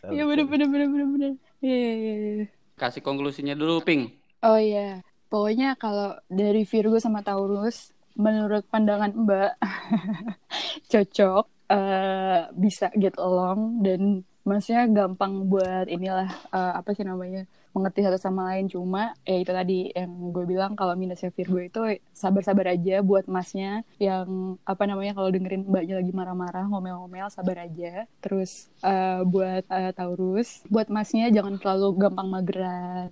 Oh, 0.06 0.14
Iya 0.14 0.22
bener 0.30 0.46
bener 0.46 0.70
bener 0.70 0.86
bener 0.86 1.06
bener. 1.10 1.32
Iya 1.58 1.74
iya 1.74 1.92
iya. 1.98 2.14
iya. 2.14 2.46
Kasih 2.78 3.02
konklusinya 3.02 3.58
dulu, 3.58 3.82
Ping. 3.82 4.14
Oh 4.46 4.54
iya, 4.54 5.02
pokoknya 5.26 5.74
kalau 5.74 6.14
dari 6.30 6.62
Virgo 6.62 7.02
sama 7.02 7.26
Taurus, 7.26 7.90
menurut 8.24 8.62
pandangan 8.72 9.12
Mbak, 9.24 9.50
cocok, 10.90 11.44
eh, 11.72 12.38
bisa 12.62 12.84
get 13.02 13.14
along 13.26 13.60
dan 13.84 14.00
maksudnya 14.48 14.82
gampang 14.96 15.32
buat 15.50 15.84
inilah 15.94 16.28
eh, 16.54 16.72
apa 16.80 16.90
sih 16.96 17.04
namanya 17.10 17.40
mengerti 17.74 18.00
satu 18.06 18.16
sama 18.16 18.54
lain 18.54 18.70
cuma 18.70 19.12
ya 19.26 19.36
itu 19.42 19.50
tadi 19.50 19.90
yang 19.90 20.12
gue 20.30 20.44
bilang 20.46 20.78
kalau 20.78 20.94
minusnya 20.94 21.34
Virgo 21.34 21.58
itu 21.58 21.80
sabar-sabar 22.14 22.78
aja 22.78 23.02
buat 23.02 23.26
masnya 23.26 23.82
yang 23.98 24.56
apa 24.62 24.86
namanya 24.86 25.18
kalau 25.18 25.28
dengerin 25.34 25.66
mbaknya 25.66 25.98
lagi 25.98 26.12
marah-marah 26.14 26.64
ngomel-ngomel 26.70 27.28
sabar 27.28 27.66
aja 27.66 28.06
terus 28.22 28.70
eh, 28.80 29.20
buat 29.26 29.66
eh, 29.66 29.92
Taurus 29.96 30.62
buat 30.70 30.86
masnya 30.88 31.28
jangan 31.34 31.58
terlalu 31.58 32.06
gampang 32.06 32.28
mageran 32.30 33.08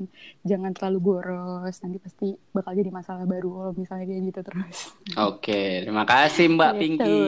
jangan 0.47 0.71
terlalu 0.71 0.99
boros 1.03 1.75
nanti 1.83 1.99
pasti 1.99 2.29
bakal 2.55 2.73
jadi 2.79 2.91
masalah 2.95 3.27
baru 3.27 3.51
kalau 3.51 3.73
misalnya 3.75 4.07
kayak 4.07 4.23
gitu 4.31 4.41
terus 4.47 4.79
Oke, 5.17 5.87
terima 5.87 6.05
kasih 6.05 6.47
Mbak 6.53 6.73
Gitu. 6.77 6.81
Pinky. 6.83 7.23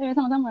Ayo 0.00 0.10
sama-sama 0.16 0.48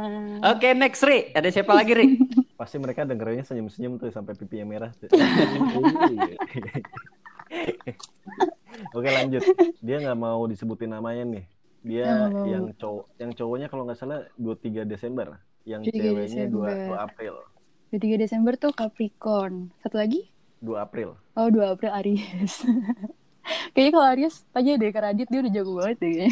Oke, 0.56 0.72
next 0.72 1.03
Ri. 1.03 1.34
Ada 1.36 1.50
siapa 1.51 1.75
lagi 1.75 1.91
Ri? 1.94 2.08
Pasti 2.56 2.77
mereka 2.77 3.03
dengernya 3.03 3.44
senyum-senyum 3.44 3.98
tuh 3.98 4.13
sampai 4.13 4.34
pipinya 4.38 4.65
merah. 4.65 4.91
tuh. 4.96 5.10
Oke 8.96 9.08
lanjut. 9.12 9.43
Dia 9.84 9.98
nggak 10.01 10.20
mau 10.20 10.48
disebutin 10.48 10.96
namanya 10.96 11.24
nih. 11.27 11.46
Dia 11.81 12.29
mau. 12.29 12.46
yang 12.46 12.65
cowok, 12.77 13.05
yang 13.17 13.31
cowoknya 13.34 13.67
kalau 13.67 13.84
nggak 13.89 13.98
salah 13.98 14.22
23 14.38 14.86
Desember, 14.86 15.41
yang 15.65 15.81
23 15.81 15.98
ceweknya 15.98 16.46
2, 16.48 16.53
Desember. 16.53 16.98
April. 17.01 17.36
23 17.91 18.24
Desember 18.24 18.53
tuh 18.55 18.72
Capricorn 18.72 19.67
satu 19.84 20.00
lagi 20.00 20.31
2 20.63 20.79
April. 20.79 21.20
Oh 21.36 21.51
2 21.51 21.74
April 21.75 21.91
Aries 21.91 22.63
Kayaknya 23.74 23.91
kalau 23.91 24.08
Aries 24.13 24.36
Tanya 24.53 24.77
deh 24.77 24.91
ke 24.93 25.00
Radit 25.01 25.27
Dia 25.27 25.41
udah 25.41 25.51
jago 25.51 25.72
banget 25.81 25.98
deh 26.00 26.12
kayaknya 26.13 26.31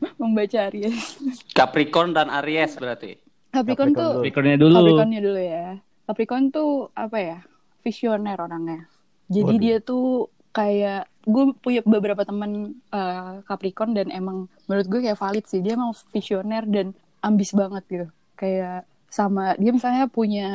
Membaca 0.22 0.58
Aries 0.70 1.18
Capricorn 1.52 2.16
dan 2.16 2.30
Aries 2.40 2.78
berarti. 2.80 3.18
Capricorn, 3.50 3.50
Capricorn 3.50 3.90
tuh 3.92 4.00
dulu. 4.00 4.14
Capricornnya 4.22 4.56
dulu. 4.56 4.74
Capricornnya 4.78 5.20
dulu 5.20 5.40
ya 5.42 5.66
Capricorn 6.08 6.44
tuh 6.48 6.70
Apa 6.96 7.18
ya 7.20 7.38
Visioner 7.80 8.36
orangnya. 8.36 8.86
Jadi 9.26 9.54
Waduh. 9.56 9.62
dia 9.62 9.76
tuh 9.80 10.06
Kayak 10.50 11.06
Gue 11.22 11.54
punya 11.54 11.80
beberapa 11.80 12.24
teman 12.24 12.50
eh, 12.88 13.34
Capricorn 13.44 13.92
Dan 13.92 14.10
emang 14.10 14.50
Menurut 14.66 14.86
gue 14.86 15.00
kayak 15.02 15.16
valid 15.16 15.44
sih. 15.44 15.60
Dia 15.60 15.74
emang 15.74 15.92
visioner 16.10 16.64
Dan 16.64 16.90
ambis 17.20 17.52
banget 17.52 17.84
gitu. 17.86 18.06
Kayak 18.34 18.84
sama 19.06 19.58
dia 19.58 19.70
misalnya 19.70 20.06
punya 20.06 20.46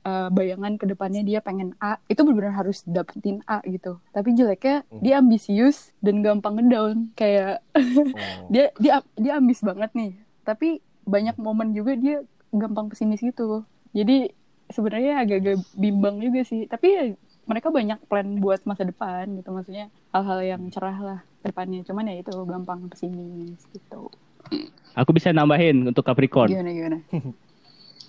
eh, 0.00 0.28
bayangan 0.30 0.78
ke 0.78 0.86
depannya 0.86 1.22
dia 1.22 1.38
pengen 1.38 1.74
A 1.76 1.98
itu 2.06 2.22
benar-benar 2.22 2.54
harus 2.56 2.82
dapetin 2.84 3.42
A 3.44 3.58
gitu. 3.64 3.98
Tapi 4.10 4.32
jeleknya 4.32 4.86
Hmm. 4.86 5.02
dia 5.02 5.14
ambisius 5.18 5.90
dan 5.98 6.22
gampang 6.22 6.54
ngedown. 6.54 7.10
Kayak 7.14 7.58
Oh. 7.74 8.46
dia 8.54 8.70
dia 8.76 9.02
dia 9.14 9.32
ambis 9.34 9.58
banget 9.60 9.90
nih. 9.92 10.14
Tapi 10.42 10.78
banyak 11.02 11.34
momen 11.36 11.70
juga 11.70 11.94
dia 11.94 12.22
gampang 12.50 12.86
pesimis 12.86 13.18
gitu. 13.18 13.66
Jadi 13.90 14.30
sebenarnya 14.66 15.18
agak-agak 15.18 15.62
bimbang 15.72 16.18
juga 16.18 16.42
sih 16.42 16.64
tapi 16.64 16.86
ya, 16.88 17.02
mereka 17.44 17.68
banyak 17.68 17.96
plan 18.04 18.36
buat 18.36 18.62
masa 18.62 18.82
depan 18.82 19.34
gitu 19.34 19.50
maksudnya 19.50 19.88
hal-hal 20.10 20.38
yang 20.40 20.60
cerah 20.68 20.96
lah 20.96 21.18
ke 21.38 21.46
depannya 21.46 21.80
cuman 21.82 22.06
ya 22.06 22.14
itu 22.18 22.30
gampang 22.44 22.86
pesimis 22.86 23.58
gitu 23.68 24.08
Aku 24.94 25.10
bisa 25.10 25.30
nambahin 25.30 25.84
untuk 25.84 26.02
Capricorn. 26.02 26.46
gimana 26.46 26.70
gimana 26.70 26.98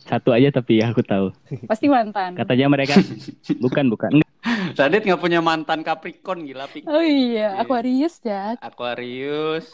Satu 0.05 0.29
aja 0.29 0.51
tapi 0.51 0.77
aku 0.79 1.01
tahu. 1.01 1.31
pasti 1.65 1.88
mantan 1.88 2.35
Katanya 2.35 2.69
mereka 2.69 2.93
bukan 3.63 3.89
bukan. 3.89 4.09
Radit 4.75 5.01
nggak 5.01 5.17
punya 5.17 5.39
mantan 5.39 5.81
Capricorn 5.81 6.43
gila 6.43 6.67
Pink. 6.67 6.83
oh 6.85 7.00
iya 7.00 7.50
Iya. 7.50 7.57
Aquarius 7.57 8.19
Jat 8.19 8.59
Aquarius. 8.59 9.65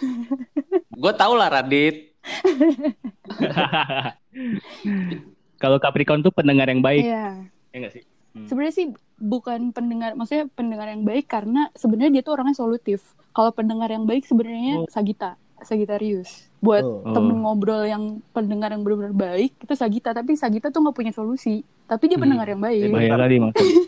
Gue 0.89 1.11
tau 1.13 1.33
lah 1.33 1.50
Radit. 1.51 2.13
Kalau 5.62 5.77
Capricorn 5.77 6.20
tuh 6.20 6.34
pendengar 6.34 6.65
yang 6.65 6.82
baik. 6.82 7.06
iya 7.06 7.46
Ya 7.70 7.77
nggak 7.77 7.94
sih? 7.94 8.03
Hmm. 8.32 8.48
sebenarnya 8.48 8.74
sih 8.74 8.88
bukan 9.18 9.70
pendengar 9.70 10.15
maksudnya 10.15 10.48
pendengar 10.50 10.88
yang 10.88 11.03
baik 11.03 11.27
karena 11.27 11.68
sebenarnya 11.74 12.12
dia 12.12 12.24
tuh 12.24 12.34
orangnya 12.34 12.56
solutif 12.56 13.03
kalau 13.30 13.51
pendengar 13.51 13.88
yang 13.88 14.03
baik 14.03 14.24
sebenarnya 14.24 14.80
Oh. 14.80 14.88
Sagita 14.88 15.36
Sagitarius 15.62 16.48
buat 16.58 16.80
Oh. 16.80 17.12
temen 17.12 17.38
ngobrol 17.38 17.84
yang 17.84 18.03
pendengar 18.30 18.72
yang 18.72 18.82
benar-benar 18.82 19.12
baik 19.12 19.51
itu 19.53 19.74
Sagita 19.74 20.12
tapi 20.12 20.34
Sagita 20.34 20.68
tuh 20.68 20.80
nggak 20.80 20.96
punya 20.96 21.12
solusi 21.12 21.60
tapi 21.86 22.08
dia 22.08 22.15
Hmm. 22.15 22.24
pendengar 22.24 22.48
yang 22.48 22.62
baik 22.62 22.88
Bahaya 22.88 23.20
kali 23.20 23.36
maksudnya. 23.38 23.68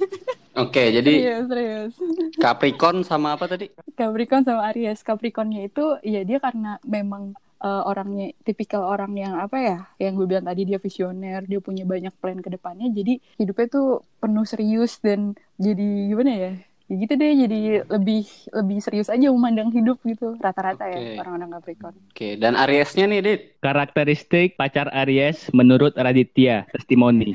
Oke, 0.59 0.83
jadi 0.91 1.13
serius 1.41 1.97
serius 1.97 2.33
Capricorn 2.35 3.01
sama 3.01 3.33
apa 3.33 3.47
tadi? 3.47 3.71
Capricorn 3.91 4.43
sama 4.43 4.69
Aries 4.69 5.01
Capricornnya 5.01 5.65
itu 5.65 5.97
ya 6.03 6.21
dia 6.21 6.37
karena 6.37 6.77
memang 6.83 7.31
eh, 7.63 7.83
orangnya 7.87 8.35
tipikal 8.43 8.83
orang 8.83 9.15
yang 9.15 9.33
apa 9.39 9.57
ya 9.57 9.77
yang 9.97 10.19
gue 10.19 10.27
bilang 10.27 10.45
tadi 10.45 10.67
dia 10.67 10.77
visioner 10.77 11.47
dia 11.47 11.59
punya 11.63 11.87
banyak 11.87 12.13
plan 12.19 12.43
ke 12.43 12.51
depannya 12.51 12.91
jadi 12.91 13.17
hidupnya 13.39 13.67
tuh 13.71 13.87
penuh 14.19 14.45
serius 14.45 14.99
dan 14.99 15.33
jadi 15.57 15.87
gimana 16.11 16.31
ya 16.35 16.51
ya 16.91 16.95
gitu 16.99 17.13
deh 17.15 17.31
jadi 17.47 17.59
lebih 17.87 18.23
lebih 18.51 18.77
serius 18.83 19.07
aja 19.07 19.31
memandang 19.31 19.71
hidup 19.71 19.97
gitu 20.03 20.35
rata-rata 20.37 20.85
Oke. 20.85 20.93
ya 20.93 21.23
orang-orang 21.23 21.49
Capricorn 21.57 21.95
Oke, 22.11 22.29
dan 22.37 22.53
Ariesnya 22.59 23.07
nih, 23.07 23.19
Dit. 23.23 23.41
Karakteristik 23.63 24.59
pacar 24.59 24.91
Aries 24.91 25.47
menurut 25.55 25.95
Raditya 25.95 26.67
testimoni. 26.75 27.33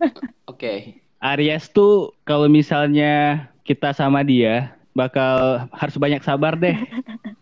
Oke. 0.52 1.00
Aries 1.20 1.72
tuh 1.72 2.12
kalau 2.28 2.46
misalnya 2.46 3.48
kita 3.64 3.96
sama 3.96 4.20
dia 4.20 4.76
bakal 4.92 5.64
harus 5.72 5.96
banyak 5.96 6.22
sabar 6.22 6.54
deh. 6.54 6.76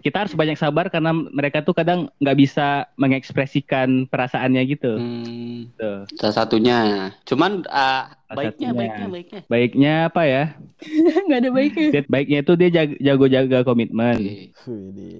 Kita 0.00 0.24
harus 0.26 0.34
banyak 0.34 0.56
sabar 0.56 0.88
karena 0.88 1.12
mereka 1.12 1.60
tuh 1.64 1.76
kadang 1.76 2.08
nggak 2.20 2.36
bisa 2.36 2.88
mengekspresikan 2.96 4.08
perasaannya 4.08 4.62
gitu. 4.68 4.92
Hmm, 4.96 5.72
Tuh. 5.76 6.08
salah 6.16 6.36
satunya. 6.44 7.12
Cuman 7.24 7.64
Salah 7.68 8.19
baiknya, 8.32 8.70
baiknya, 8.70 9.06
baiknya. 9.08 9.40
Baiknya 9.46 9.94
apa 10.06 10.22
ya? 10.22 10.44
nggak 11.26 11.38
ada 11.38 11.50
baiknya 11.50 11.86
Dia- 11.90 12.08
Baiknya 12.08 12.38
itu 12.40 12.52
dia 12.54 12.68
jag- 12.70 12.98
jago 12.98 13.26
jaga 13.26 13.58
komitmen. 13.62 14.16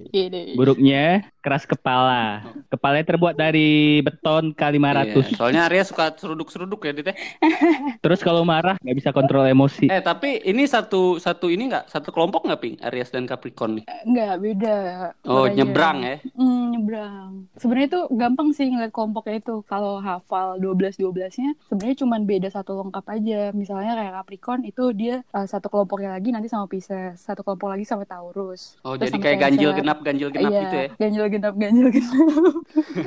Iya 0.09 0.25
deh. 0.27 0.45
Buruknya 0.53 1.03
keras 1.37 1.63
kepala. 1.63 2.41
Kepalanya 2.67 3.05
terbuat 3.07 3.35
dari 3.35 3.69
beton 3.99 4.51
K500. 4.51 5.05
Iya, 5.21 5.35
Soalnya 5.35 5.61
Aries 5.67 5.87
suka 5.87 6.13
seruduk-seruduk 6.13 6.81
ya, 6.81 6.91
Dit. 6.91 7.07
ya. 7.07 7.15
Terus 8.03 8.19
kalau 8.19 8.41
marah 8.41 8.77
nggak 8.77 8.97
bisa 8.97 9.09
kontrol 9.11 9.43
emosi. 9.43 9.85
Eh, 9.87 9.99
tapi 9.99 10.41
ini 10.41 10.65
satu 10.65 11.17
satu 11.17 11.47
ini 11.47 11.67
nggak 11.67 11.89
satu 11.89 12.09
kelompok 12.09 12.43
nggak, 12.43 12.59
Ping? 12.59 12.75
Aries 12.81 13.09
dan 13.09 13.25
Capricorn 13.25 13.77
nih. 13.77 13.85
nggak 14.03 14.33
beda 14.39 14.77
Oh, 15.23 15.43
Makanya- 15.43 15.55
nyebrang 15.55 15.97
ya. 15.99 16.15
Hmm, 16.31 16.63
nyebrang. 16.71 17.29
Sebenarnya 17.55 17.87
itu 17.89 18.01
gampang 18.11 18.49
sih 18.51 18.65
ngeliat 18.65 18.89
kelompoknya 18.89 19.35
itu. 19.37 19.61
Kalau 19.63 19.97
hafal 19.97 20.57
12-12-nya 20.57 21.53
sebenarnya 21.65 21.97
cuma 21.97 22.15
beda 22.17 22.49
satu 22.49 22.77
lengkap 22.77 23.00
aja. 23.07 23.53
Misalnya 23.55 23.93
kayak 23.97 24.13
Capricorn 24.21 24.61
itu 24.67 24.83
dia 24.91 25.23
uh, 25.31 25.47
satu 25.47 25.71
kelompoknya 25.71 26.13
lagi 26.17 26.29
nanti 26.33 26.51
sama 26.51 26.65
Pisces, 26.67 27.21
satu 27.21 27.41
kelompok 27.45 27.73
lagi 27.73 27.85
sama 27.87 28.03
Taurus. 28.03 28.77
Oh, 28.83 28.99
Terus 28.99 29.13
jadi 29.13 29.17
kayak 29.21 29.37
ganjil 29.39 29.71
genap, 29.77 29.99
ganjil 30.03 30.29
genap 30.29 30.51
iya, 30.51 30.61
gitu 30.65 30.75
ya. 30.75 30.87
ganjil 30.99 31.25
genap, 31.31 31.53
ganjil 31.55 31.87
genap. 31.89 32.55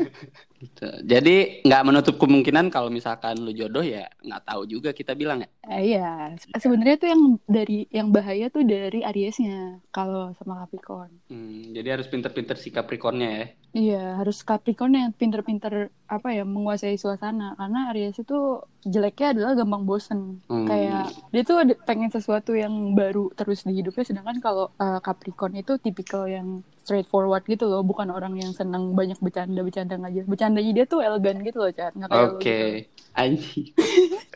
Gitu. 0.64 0.88
Jadi 1.04 1.60
nggak 1.60 1.84
menutup 1.84 2.16
kemungkinan 2.16 2.72
kalau 2.72 2.88
misalkan 2.88 3.36
lu 3.36 3.52
jodoh 3.52 3.84
ya 3.84 4.08
nggak 4.24 4.44
tahu 4.48 4.64
juga 4.64 4.96
kita 4.96 5.12
bilang 5.12 5.44
ya. 5.44 5.48
Eh, 5.68 5.96
iya, 5.96 6.32
sebenarnya 6.56 6.96
tuh 6.96 7.08
yang 7.12 7.22
dari 7.44 7.78
yang 7.92 8.08
bahaya 8.08 8.48
tuh 8.48 8.64
dari 8.64 9.04
Ariesnya 9.04 9.84
kalau 9.92 10.32
sama 10.40 10.64
Capricorn. 10.64 11.12
Hmm, 11.28 11.76
jadi 11.76 12.00
harus 12.00 12.08
pinter-pinter 12.08 12.56
si 12.56 12.72
Capricornnya 12.72 13.30
ya. 13.30 13.46
Iya, 13.74 14.04
harus 14.22 14.40
Capricorn 14.40 14.96
yang 14.96 15.12
pinter-pinter 15.12 15.92
apa 16.08 16.28
ya 16.30 16.46
menguasai 16.46 16.96
suasana 16.96 17.58
karena 17.58 17.90
Aries 17.90 18.20
itu 18.20 18.62
jeleknya 18.86 19.36
adalah 19.36 19.52
gampang 19.58 19.84
bosen. 19.84 20.20
Hmm. 20.48 20.68
Kayak 20.68 21.12
dia 21.32 21.42
tuh 21.44 21.56
pengen 21.84 22.08
sesuatu 22.08 22.56
yang 22.56 22.72
baru 22.96 23.32
terus 23.36 23.66
di 23.68 23.76
hidupnya 23.80 24.04
sedangkan 24.04 24.38
kalau 24.40 24.72
uh, 24.80 25.00
Capricorn 25.04 25.58
itu 25.58 25.76
tipikal 25.80 26.24
yang 26.28 26.64
straightforward 26.84 27.48
gitu 27.48 27.64
loh, 27.64 27.80
bukan 27.80 28.12
orang 28.12 28.36
yang 28.36 28.52
senang 28.52 28.92
banyak 28.92 29.16
bercanda-bercanda 29.18 29.96
aja. 29.96 30.22
Bercandanya 30.28 30.72
dia 30.76 30.84
tuh 30.84 31.00
elegan 31.00 31.40
gitu 31.40 31.64
loh, 31.64 31.72
lo 31.72 32.36
Oke. 32.36 32.44
gitu. 32.44 32.66
Anjing. 33.14 33.70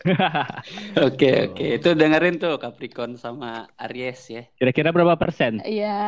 Oke, 1.08 1.50
oke. 1.50 1.66
Itu 1.82 1.98
dengerin 1.98 2.38
tuh 2.38 2.54
Capricorn 2.62 3.18
sama 3.18 3.66
Aries 3.74 4.22
ya. 4.30 4.42
Kira-kira 4.54 4.94
berapa 4.94 5.18
persen? 5.18 5.58
Iya, 5.66 5.98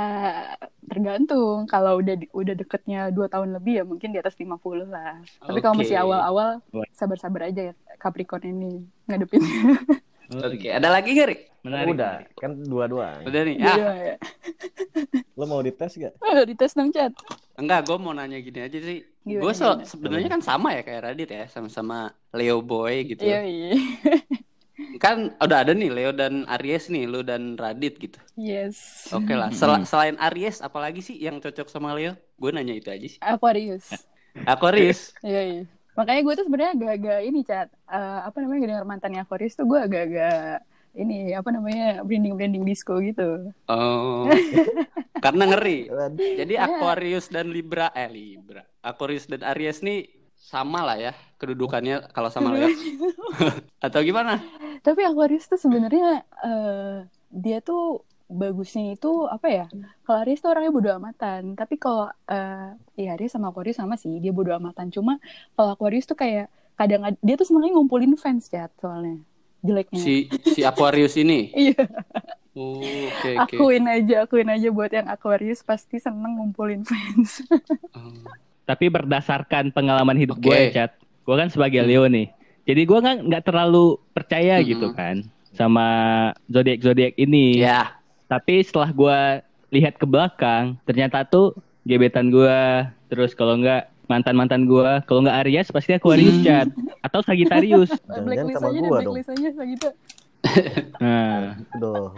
tergantung. 0.86 1.66
Kalau 1.66 1.98
udah 1.98 2.14
udah 2.30 2.54
deketnya 2.54 3.10
dua 3.10 3.26
tahun 3.26 3.58
lebih 3.58 3.82
ya 3.82 3.84
mungkin 3.84 4.14
di 4.14 4.22
atas 4.22 4.38
50 4.38 4.86
lah. 4.86 5.18
Tapi 5.42 5.58
kalau 5.58 5.74
Oke. 5.74 5.82
masih 5.82 5.98
awal-awal 5.98 6.62
sabar-sabar 6.94 7.50
aja 7.50 7.70
ya 7.70 7.74
Capricorn 7.98 8.46
ini 8.46 8.86
ngadepin. 9.10 9.42
Oke, 10.30 10.68
ada 10.70 10.88
lagi 10.94 11.10
gak, 11.18 11.26
Rik? 11.26 11.40
Menarik. 11.66 11.92
Udah, 11.92 12.14
kan 12.38 12.52
dua-dua. 12.62 13.20
Udah 13.26 13.42
nih. 13.42 13.56
Iya, 13.58 13.74
Ah, 13.74 13.96
ya. 13.98 14.16
Lo 15.34 15.44
mau 15.44 15.60
dites 15.60 15.92
gak? 15.98 16.14
Oh, 16.22 16.32
dites 16.46 16.72
dong, 16.72 16.94
Chat. 16.94 17.12
enggak, 17.58 17.84
gue 17.84 17.96
mau 17.98 18.14
nanya 18.14 18.38
gini 18.40 18.62
aja 18.62 18.78
sih. 18.78 19.04
Gue 19.26 19.52
gimana? 19.52 19.84
sebenarnya 19.84 20.30
kan 20.32 20.40
sama 20.40 20.72
ya 20.72 20.82
kayak 20.86 21.12
Radit 21.12 21.28
ya, 21.28 21.44
sama-sama 21.50 22.14
Leo 22.32 22.62
boy 22.64 23.04
gitu. 23.04 23.20
Iya, 23.26 23.44
iya. 23.44 23.70
Kan 25.04 25.36
udah 25.36 25.58
ada 25.60 25.76
nih 25.76 25.92
Leo 25.92 26.10
dan 26.16 26.48
Aries 26.48 26.88
nih, 26.88 27.04
lu 27.04 27.20
dan 27.20 27.56
Radit 27.60 28.00
gitu. 28.00 28.16
Yes. 28.32 29.08
Oke 29.12 29.36
lah. 29.36 29.52
Sel- 29.52 29.84
selain 29.84 30.16
Aries, 30.16 30.64
apalagi 30.64 31.04
sih 31.04 31.20
yang 31.20 31.36
cocok 31.36 31.68
sama 31.68 31.92
Leo? 31.92 32.16
Gue 32.40 32.48
nanya 32.52 32.72
itu 32.72 32.88
aja 32.88 33.04
sih. 33.04 33.20
Aquarius. 33.20 33.92
Aquarius. 34.48 35.12
Iya, 35.20 35.42
iya. 35.44 35.62
Makanya 36.00 36.20
gue 36.24 36.34
tuh 36.40 36.44
sebenarnya 36.48 36.72
agak-agak 36.72 37.20
ini 37.28 37.40
chat 37.44 37.68
eh, 37.92 38.20
apa 38.24 38.36
namanya 38.40 38.72
denger 38.72 38.86
mantannya 38.88 39.20
Aquarius 39.20 39.52
tuh 39.52 39.68
gue 39.68 39.76
agak-agak 39.76 40.64
ini 40.96 41.36
apa 41.36 41.52
namanya 41.52 42.00
branding 42.02 42.34
branding 42.40 42.64
disco 42.64 42.96
gitu. 43.04 43.52
Oh. 43.68 44.24
Karena 45.24 45.44
ngeri. 45.52 45.92
Jadi 46.16 46.56
Iya. 46.56 46.64
Aquarius 46.66 47.28
dan 47.28 47.52
Libra 47.52 47.92
eh 47.92 48.08
Libra. 48.08 48.64
Aquarius 48.80 49.28
dan 49.28 49.44
Aries 49.44 49.84
nih 49.84 50.08
sama 50.40 50.80
lah 50.82 50.96
ya 50.96 51.12
kedudukannya 51.36 52.08
kalau 52.16 52.32
sama 52.32 52.56
Leo. 52.56 52.72
Atau 53.84 54.00
gimana? 54.00 54.40
Tapi 54.80 55.04
Aquarius 55.04 55.46
tuh 55.46 55.60
sebenarnya 55.60 56.24
eh, 56.24 56.96
dia 57.28 57.60
tuh 57.60 58.08
bagusnya 58.30 58.94
itu 58.94 59.26
apa 59.26 59.46
ya? 59.50 59.66
Kalau 60.02 60.18
Aries 60.22 60.38
tuh 60.38 60.50
orangnya 60.50 60.70
bodo 60.70 60.90
amatan. 60.94 61.52
Tapi 61.52 61.74
kalau 61.76 62.06
eh 62.26 62.70
ya 62.96 63.18
Aries 63.18 63.34
sama 63.34 63.50
Aquarius 63.50 63.76
sama 63.76 63.98
sih, 63.98 64.16
dia 64.18 64.30
bodo 64.30 64.54
amatan. 64.54 64.88
Cuma 64.88 65.18
kalau 65.52 65.74
Aquarius 65.74 66.06
tuh 66.06 66.14
kayak 66.14 66.46
kadang 66.74 67.12
dia 67.18 67.34
tuh 67.34 67.44
senangnya 67.44 67.74
ngumpulin 67.74 68.14
fans 68.14 68.46
chat 68.46 68.70
soalnya. 68.78 69.20
Jeleknya. 69.60 70.00
Si 70.00 70.14
si 70.46 70.60
Aquarius 70.62 71.18
ini. 71.18 71.50
Iya, 71.68 71.84
Oh, 72.50 72.82
oke 72.82 73.30
oke. 73.46 73.56
akuin 73.56 73.86
aja, 73.86 74.26
akuin 74.26 74.50
aja 74.50 74.68
buat 74.70 74.90
yang 74.90 75.06
Aquarius 75.06 75.62
pasti 75.62 75.98
seneng 75.98 76.34
ngumpulin 76.34 76.82
fans. 76.82 77.44
Oh. 77.94 78.26
Tapi 78.64 78.86
berdasarkan 78.86 79.70
pengalaman 79.70 80.14
hidup 80.14 80.38
Oke. 80.38 80.46
gue 80.46 80.56
ya, 80.56 80.70
Chat. 80.72 80.90
Gue 81.22 81.34
kan 81.34 81.46
sebagai 81.46 81.82
Hmm. 81.82 81.88
Leo 81.90 82.04
nih. 82.06 82.30
Jadi 82.64 82.82
gue 82.84 82.98
nggak 82.98 83.16
nggak 83.26 83.44
terlalu 83.44 83.98
percaya 84.10 84.58
Mm-mm. 84.58 84.68
gitu 84.68 84.86
kan 84.92 85.26
sama 85.52 85.86
zodiak 86.46 86.78
zodiak 86.80 87.14
ini. 87.16 87.58
Ya. 87.58 87.99
Tapi 88.30 88.62
setelah 88.62 88.90
gue 88.90 89.18
lihat 89.70 89.98
ke 89.98 90.06
belakang, 90.06 90.78
ternyata 90.84 91.22
tuh 91.22 91.50
gebetan 91.82 92.30
gue, 92.30 92.58
terus 93.08 93.34
kalau 93.34 93.58
nggak 93.58 93.90
mantan 94.06 94.34
mantan 94.34 94.62
gue, 94.64 94.86
kalau 95.04 95.20
nggak 95.20 95.38
Aries 95.42 95.68
pasti 95.68 95.90
Aquarius 95.92 96.34
Hmm. 96.36 96.44
Chat 96.44 96.68
atau 97.00 97.20
Sagittarius. 97.20 97.90
Blacklist 98.26 98.54
sama 98.56 98.70
aja 98.70 98.78
deh, 98.78 98.86
gua 98.86 98.98
dong. 99.00 99.14
blacklist 99.14 99.30
aja 99.30 99.64
gitu. 99.66 99.88
Nah, 100.96 101.58
Aduh. 101.74 102.16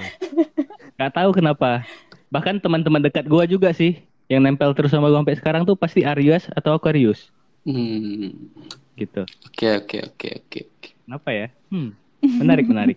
nggak 0.94 1.12
tahu 1.12 1.30
kenapa. 1.32 1.82
Bahkan 2.28 2.60
teman-teman 2.60 3.00
dekat 3.00 3.24
gue 3.24 3.44
juga 3.48 3.70
sih 3.70 3.98
yang 4.26 4.40
nempel 4.40 4.72
terus 4.72 4.88
sama 4.88 5.08
gue 5.08 5.16
sampai 5.16 5.36
sekarang 5.36 5.62
tuh 5.62 5.74
pasti 5.74 6.02
Aries 6.02 6.46
atau 6.50 6.72
Aquarius 6.72 7.32
Hmm. 7.62 8.52
gitu. 8.94 9.22
Oke 9.44 9.66
oke 9.76 9.96
oke 10.02 10.28
oke. 10.40 10.60
oke. 10.66 10.88
Kenapa 11.02 11.28
ya? 11.30 11.46
Hmm. 11.68 11.94
Menarik 12.20 12.66
menarik. 12.66 12.96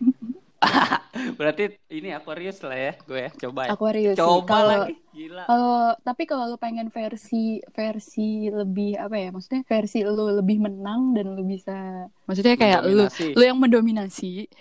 Berarti 1.40 1.80
ini 1.92 2.12
Aquarius 2.12 2.60
lah 2.62 2.78
ya, 2.78 2.94
gue 3.08 3.20
ya. 3.26 3.30
Coba 3.34 3.60
ya. 3.68 3.70
Aquarius. 3.74 4.18
Coba 4.18 4.48
Kalau 4.50 4.70
lagi. 4.86 4.96
Gila. 5.16 5.48
kalau 5.48 5.96
tapi 6.04 6.24
kalau 6.28 6.44
lu 6.52 6.60
pengen 6.60 6.92
versi 6.92 7.64
versi 7.72 8.52
lebih 8.52 9.00
apa 9.00 9.16
ya? 9.16 9.30
Maksudnya 9.32 9.64
versi 9.64 10.04
lu 10.04 10.28
lebih 10.28 10.60
menang 10.60 11.16
dan 11.16 11.32
lu 11.32 11.44
bisa 11.48 12.08
maksudnya 12.28 12.60
kayak 12.60 12.84
lu 12.84 13.08
lu 13.08 13.44
yang 13.44 13.56
mendominasi 13.56 14.52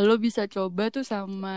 lu 0.00 0.16
bisa 0.16 0.48
coba 0.48 0.88
tuh 0.88 1.04
sama 1.04 1.52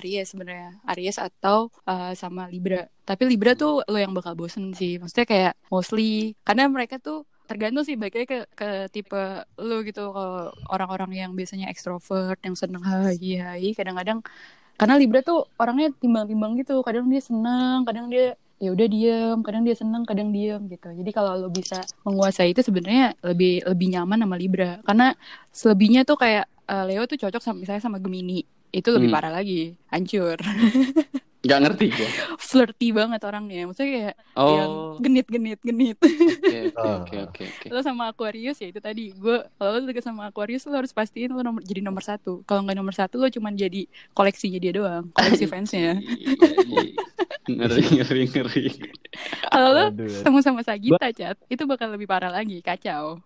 Aries 0.00 0.32
sebenarnya 0.32 0.80
Aries 0.88 1.20
atau 1.20 1.68
uh, 1.84 2.16
sama 2.16 2.48
Libra 2.48 2.88
tapi 3.04 3.28
Libra 3.28 3.52
tuh 3.52 3.84
lo 3.84 3.98
yang 4.00 4.16
bakal 4.16 4.32
bosen 4.32 4.72
sih 4.72 4.96
maksudnya 4.96 5.28
kayak 5.28 5.52
mostly 5.68 6.32
karena 6.48 6.64
mereka 6.72 6.96
tuh 6.96 7.28
tergantung 7.48 7.84
sih 7.88 7.96
baiknya 7.96 8.24
ke 8.26 8.38
ke 8.52 8.68
tipe 8.94 9.22
lu 9.58 9.80
gitu. 9.88 10.10
Kalau 10.12 10.52
orang-orang 10.74 11.10
yang 11.14 11.30
biasanya 11.38 11.66
ekstrovert 11.72 12.38
yang 12.46 12.56
seneng 12.58 12.82
hai 12.84 13.16
hai 13.40 13.68
kadang-kadang 13.78 14.20
karena 14.80 14.94
Libra 15.00 15.20
tuh 15.24 15.48
orangnya 15.62 15.88
timbang-timbang 16.02 16.52
gitu. 16.60 16.82
Kadang 16.86 17.06
dia 17.08 17.22
seneng 17.24 17.86
kadang 17.88 18.06
dia 18.12 18.36
ya 18.60 18.70
udah 18.76 18.86
diem. 18.88 19.38
Kadang 19.46 19.62
dia 19.66 19.76
seneng 19.78 20.02
kadang 20.04 20.28
diem 20.36 20.60
gitu. 20.68 20.88
Jadi 20.92 21.10
kalau 21.16 21.32
lo 21.38 21.48
bisa 21.48 21.88
menguasai 22.04 22.52
itu 22.52 22.60
sebenarnya 22.64 23.16
lebih 23.24 23.64
lebih 23.64 23.86
nyaman 23.96 24.18
sama 24.26 24.36
Libra. 24.36 24.70
Karena 24.84 25.14
selebihnya 25.54 26.02
tuh 26.08 26.18
kayak 26.20 26.44
eh, 26.68 26.84
Leo 26.88 27.02
tuh 27.08 27.16
cocok 27.22 27.42
sama 27.42 27.56
misalnya 27.64 27.82
sama 27.84 27.98
Gemini. 28.02 28.44
Itu 28.74 28.92
lebih 28.92 29.08
Hmm. 29.08 29.16
parah 29.16 29.32
lagi. 29.32 29.74
Hancur 29.92 30.36
Gak 31.46 31.60
ngerti 31.60 31.86
gue. 31.88 32.08
flirty 32.36 32.90
banget 32.90 33.22
orangnya 33.22 33.64
maksudnya 33.64 33.88
kayak 33.88 34.14
yang 34.36 34.68
Oh. 34.68 34.98
genit 34.98 35.26
genit 35.26 35.60
genit 35.60 35.94
Oke 35.96 36.72
oke 36.72 37.16
Oh. 37.16 37.24
oke 37.24 37.44
lo 37.68 37.80
sama 37.80 38.08
Aquarius 38.08 38.58
ya 38.58 38.68
itu 38.68 38.78
tadi 38.78 39.10
gue 39.12 39.36
kalau 39.52 39.70
lo 39.72 39.84
deket 39.84 40.02
sama 40.02 40.26
Aquarius 40.26 40.64
lo 40.64 40.74
harus 40.74 40.90
pastiin 40.90 41.28
lo 41.28 41.40
nomor 41.40 41.60
jadi 41.60 41.80
nomor 41.80 42.00
satu 42.00 42.42
kalau 42.42 42.62
nggak 42.62 42.74
nomor 42.74 42.92
satu 42.92 43.16
lo 43.16 43.28
cuman 43.28 43.54
jadi 43.54 43.86
koleksinya 44.12 44.58
dia 44.58 44.72
doang 44.72 45.08
koleksi 45.12 45.46
fansnya 45.46 45.96
Iya, 45.96 46.82
ngeri 47.48 47.82
ngeri 47.92 48.22
ngeri. 48.28 48.64
kalau 49.46 49.70
lo 49.70 49.84
ketemu 49.94 50.38
sama 50.40 50.60
Sagita 50.60 51.08
chat 51.10 51.36
itu 51.46 51.62
bakal 51.64 51.88
lebih 51.88 52.04
parah 52.04 52.28
lagi 52.28 52.58
kacau 52.60 53.22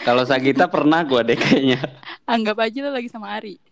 Kalau 0.00 0.22
Sagita 0.22 0.66
pernah 0.66 1.02
gue 1.02 1.22
deh 1.24 1.36
kayaknya. 1.36 1.78
anggap 2.24 2.58
aja 2.60 2.78
lo 2.80 2.90
lagi 2.92 3.06
sama 3.06 3.30
Ari 3.32 3.62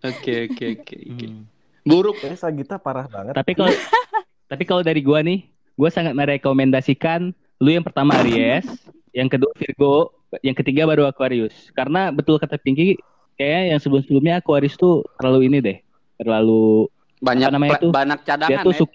Oke 0.00 0.48
oke 0.48 0.64
oke 0.80 0.96
oke. 1.12 1.26
Hmm. 1.28 1.44
Buruk. 1.84 2.16
Kayaknya 2.20 2.38
Sagita 2.38 2.76
parah 2.80 3.06
banget. 3.08 3.36
Tapi 3.36 3.52
kalau 3.56 3.72
tapi 4.50 4.62
kalau 4.64 4.82
dari 4.84 5.00
gua 5.04 5.20
nih, 5.20 5.44
gua 5.76 5.92
sangat 5.92 6.16
merekomendasikan 6.16 7.32
lu 7.60 7.70
yang 7.70 7.84
pertama 7.84 8.16
Aries, 8.24 8.64
yang 9.12 9.28
kedua 9.28 9.52
Virgo, 9.56 10.16
yang 10.40 10.56
ketiga 10.56 10.88
baru 10.88 11.04
Aquarius. 11.04 11.68
Karena 11.76 12.08
betul 12.08 12.40
kata 12.40 12.56
Pinky, 12.56 12.96
kayak 13.36 13.76
yang 13.76 13.80
sebelum-sebelumnya 13.80 14.40
Aquarius 14.40 14.80
tuh 14.80 15.04
terlalu 15.20 15.52
ini 15.52 15.58
deh, 15.60 15.78
terlalu 16.16 16.88
Banyak 17.20 17.52
Apa 17.52 17.54
namanya 17.54 17.76
itu? 17.76 17.88
banyak 17.92 18.18
dia 18.24 18.28
cadangan 18.32 18.64
tuh 18.64 18.72
ya. 18.72 18.86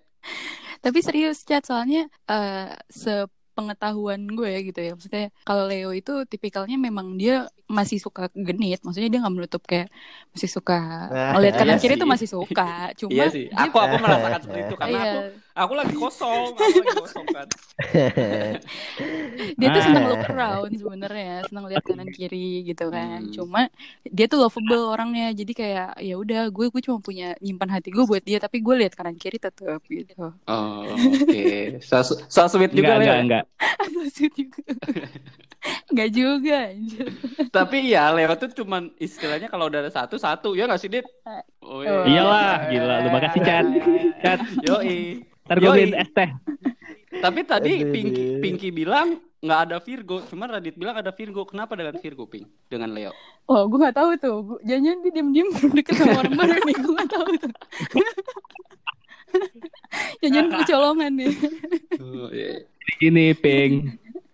Tapi 0.81 0.99
serius 1.01 1.45
chat 1.45 1.61
soalnya 1.65 2.09
eh 2.25 2.73
sepengetahuan 3.55 4.19
gue 4.37 4.47
ya 4.55 4.59
gitu 4.67 4.79
ya. 4.83 4.89
Maksudnya 4.95 5.23
kalau 5.47 5.63
Leo 5.71 5.89
itu 5.99 6.11
tipikalnya 6.31 6.75
memang 6.87 7.07
dia 7.21 7.47
masih 7.77 7.97
suka 8.05 8.21
genit. 8.35 8.77
Maksudnya 8.83 9.07
dia 9.11 9.19
nggak 9.23 9.35
menutup 9.37 9.61
kayak 9.71 9.87
masih 10.35 10.49
suka 10.55 10.73
ngeliat 11.33 11.53
kanan 11.59 11.75
Iya 11.75 11.81
kiri 11.81 11.93
sih. 11.95 12.01
tuh 12.01 12.09
masih 12.13 12.29
suka. 12.35 12.63
Cuma 12.99 13.11
Iya 13.15 13.25
sih. 13.35 13.43
dia- 13.49 13.71
Aku 13.71 13.77
aku 13.79 13.95
merasakan 14.03 14.39
seperti 14.43 14.61
itu 14.67 14.75
karena 14.81 14.97
iya, 14.99 15.11
aku 15.11 15.17
aku 15.55 15.73
lagi 15.73 15.95
kosong, 16.03 16.51
aku 16.51 16.59
lagi 16.61 16.93
kosong 16.93 17.25
kan. 17.31 17.47
dia 19.55 19.67
tuh 19.67 19.79
Ah. 19.79 19.85
senang 19.85 20.05
look 20.07 20.25
around 20.27 20.71
sebenarnya, 20.71 21.35
senang 21.47 21.65
lihat 21.65 21.81
kanan 21.81 22.09
kiri 22.09 22.63
gitu 22.63 22.87
kan. 22.87 23.19
Hmm. 23.21 23.31
Cuma 23.31 23.61
dia 24.03 24.25
tuh 24.25 24.39
lovable 24.39 24.91
orangnya. 24.91 25.31
Jadi 25.31 25.51
kayak 25.51 25.99
ya 25.99 26.15
udah 26.15 26.47
gue 26.49 26.65
gue 26.67 26.81
cuma 26.81 26.99
punya 26.99 27.33
nyimpan 27.39 27.69
hati 27.71 27.89
gue 27.89 28.03
buat 28.03 28.21
dia 28.21 28.37
tapi 28.37 28.59
gue 28.59 28.75
lihat 28.77 28.93
kanan 28.93 29.15
kiri 29.15 29.37
tetap 29.37 29.79
gitu. 29.85 30.35
Oh, 30.45 30.79
oke. 30.85 31.79
So, 31.81 32.03
so 32.03 32.41
sweet 32.45 32.71
juga 32.71 32.95
enggak 32.95 32.99
Leo. 32.99 33.05
enggak 33.05 33.19
enggak. 33.23 33.43
Maksud 33.95 34.31
juga. 34.31 34.61
Enggak 35.87 36.09
juga 36.11 36.57
anjir. 36.69 37.07
Tapi 37.49 37.77
ya 37.87 38.11
Leo 38.11 38.33
tuh 38.35 38.51
cuman 38.53 38.93
istilahnya 38.97 39.47
kalau 39.47 39.65
udah 39.65 39.81
ada 39.81 39.89
satu 39.89 40.15
satu 40.15 40.53
ya 40.53 40.67
nggak 40.67 40.77
sih 40.77 40.91
Dit? 40.91 41.07
Oh, 41.63 41.81
Oh. 41.81 42.05
Iyalah, 42.05 42.69
gila. 42.69 42.95
Lu 43.01 43.09
makasih, 43.09 43.41
Chat. 43.41 43.65
Chat. 44.21 44.39
Yoi. 44.61 45.25
Ntar 45.45 45.57
Yoi. 45.57 45.65
beliin 45.69 45.93
es 45.93 46.09
teh. 46.09 46.29
Tapi 47.15 47.39
tadi 47.45 47.73
Pinky. 47.85 48.25
Pinky 48.41 48.69
bilang 48.69 49.21
nggak 49.39 49.59
ada 49.69 49.77
Virgo, 49.77 50.25
cuma 50.25 50.49
Radit 50.49 50.73
bilang 50.73 50.97
ada 50.97 51.09
Virgo. 51.09 51.45
Kenapa 51.45 51.77
dengan 51.77 51.95
Virgo, 51.95 52.25
Pink? 52.25 52.49
Dengan 52.65 52.91
Leo? 52.91 53.13
Oh, 53.45 53.69
gue 53.69 53.77
gak 53.77 53.93
tahu 53.93 54.09
tuh. 54.17 54.37
Jangan-jangan 54.65 54.99
dia 55.05 55.11
diem-diem 55.13 55.49
deket 55.77 55.95
sama 55.95 56.17
orang 56.17 56.33
baru 56.33 56.57
nih. 56.65 56.75
Gue 56.75 56.93
gak 56.97 57.11
tahu 57.13 57.25
tuh. 57.37 57.45
Jangan-jangan 60.21 60.49
gue 60.49 60.59
kecolongan 60.65 61.11
nih. 61.13 61.33
Oh, 62.01 62.27
iya. 62.33 62.65
Jadi 62.65 62.91
gini, 62.97 63.25
Ping. 63.37 63.73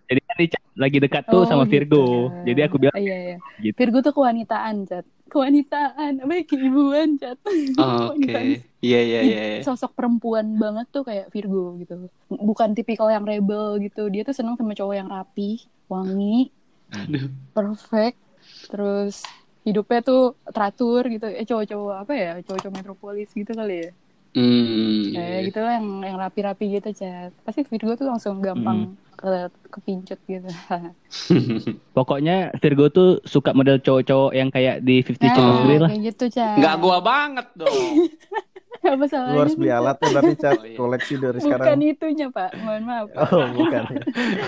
Jadi 0.07 0.19
kan 0.23 0.35
lagi 0.75 0.97
dekat 0.99 1.23
tuh 1.27 1.43
Oh, 1.43 1.43
sama 1.43 1.67
gitu. 1.67 1.71
Virgo. 1.75 2.31
Jadi 2.43 2.59
aku 2.63 2.75
bilang 2.79 2.95
Oh, 2.95 3.03
iya, 3.03 3.15
iya. 3.19 3.37
Gitu. 3.59 3.75
Virgo 3.75 3.99
tuh 3.99 4.11
kewanitaan, 4.11 4.87
Cat. 4.87 5.03
Kewanitaan. 5.31 6.19
Apa 6.19 6.33
ya, 6.35 6.43
keibuan, 6.43 7.15
Cat. 7.15 7.39
Oh, 7.79 8.11
Oke. 8.19 8.67
Iya, 8.83 8.99
iya, 8.99 9.19
iya. 9.23 9.41
iya. 9.55 9.63
Sosok 9.63 9.95
perempuan 9.95 10.59
banget 10.59 10.91
tuh 10.91 11.07
kayak 11.07 11.31
Virgo 11.31 11.79
gitu. 11.79 12.11
Bukan 12.27 12.75
tipikal 12.75 13.07
yang 13.07 13.23
rebel 13.23 13.79
gitu. 13.79 14.11
Dia 14.11 14.27
tuh 14.27 14.35
seneng 14.35 14.59
sama 14.59 14.75
cowok 14.75 14.95
yang 14.97 15.07
rapi, 15.07 15.63
wangi, 15.87 16.51
Aduh. 16.91 17.31
perfect. 17.55 18.19
Terus 18.67 19.23
hidupnya 19.63 20.03
tuh 20.03 20.35
teratur 20.51 21.07
gitu. 21.07 21.29
Eh 21.31 21.45
cowok-cowok 21.47 21.95
apa 22.03 22.13
ya? 22.17 22.31
Cowok-cowok 22.43 22.75
metropolis 22.75 23.29
gitu 23.31 23.51
kali 23.55 23.87
ya. 23.87 23.89
Hmm, 24.31 25.11
Kayak 25.11 25.27
iya. 25.33 25.39
gitu 25.43 25.59
lah 25.59 25.73
yang 25.75 25.87
yang 26.01 26.15
rapi-rapi 26.15 26.65
gitu 26.71 26.89
chat 26.93 27.35
pasti 27.43 27.61
Virgo 27.61 27.93
tuh 27.93 28.07
langsung 28.07 28.39
gampang 28.39 28.95
ke 29.13 29.31
kepincut 29.69 30.19
gitu 30.23 30.47
pokoknya 31.91 32.55
Virgo 32.57 32.87
tuh 32.87 33.19
suka 33.23 33.51
model 33.51 33.77
cowok-cowok 33.77 34.31
yang 34.31 34.47
kayak 34.47 34.81
di 34.81 35.01
Fifty 35.01 35.27
nah, 35.27 35.35
Shades 35.35 35.59
Grey 35.61 35.77
lah. 35.77 35.89
kayak 35.91 36.03
gitu 36.09 36.25
chat 36.31 36.55
Nggak 36.57 36.75
gua 36.77 36.97
banget 36.99 37.47
dong. 37.53 37.75
apa 38.81 38.97
Lu 38.97 39.05
salahnya 39.05 39.37
harus 39.37 39.53
beli 39.53 39.69
alatnya 39.69 40.07
berarti 40.09 40.35
cat 40.35 40.57
Oh, 40.57 40.65
iya. 40.65 40.73
koleksi 40.73 41.13
dari 41.13 41.37
bukan 41.37 41.45
sekarang. 41.53 41.81
itunya 41.85 42.27
pak 42.31 42.49
mohon 42.57 42.81
maaf 42.81 43.07
Pak. 43.07 43.19
Oh, 43.29 43.45
bukan. 43.53 43.83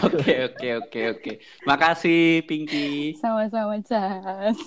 Oke, 0.01 0.33
oke, 0.47 0.67
oke, 0.81 0.99
oke. 1.13 1.31
Makasih, 1.63 2.41
Pinky. 2.43 3.13
sama-sama 3.13 3.77
chat 3.85 4.57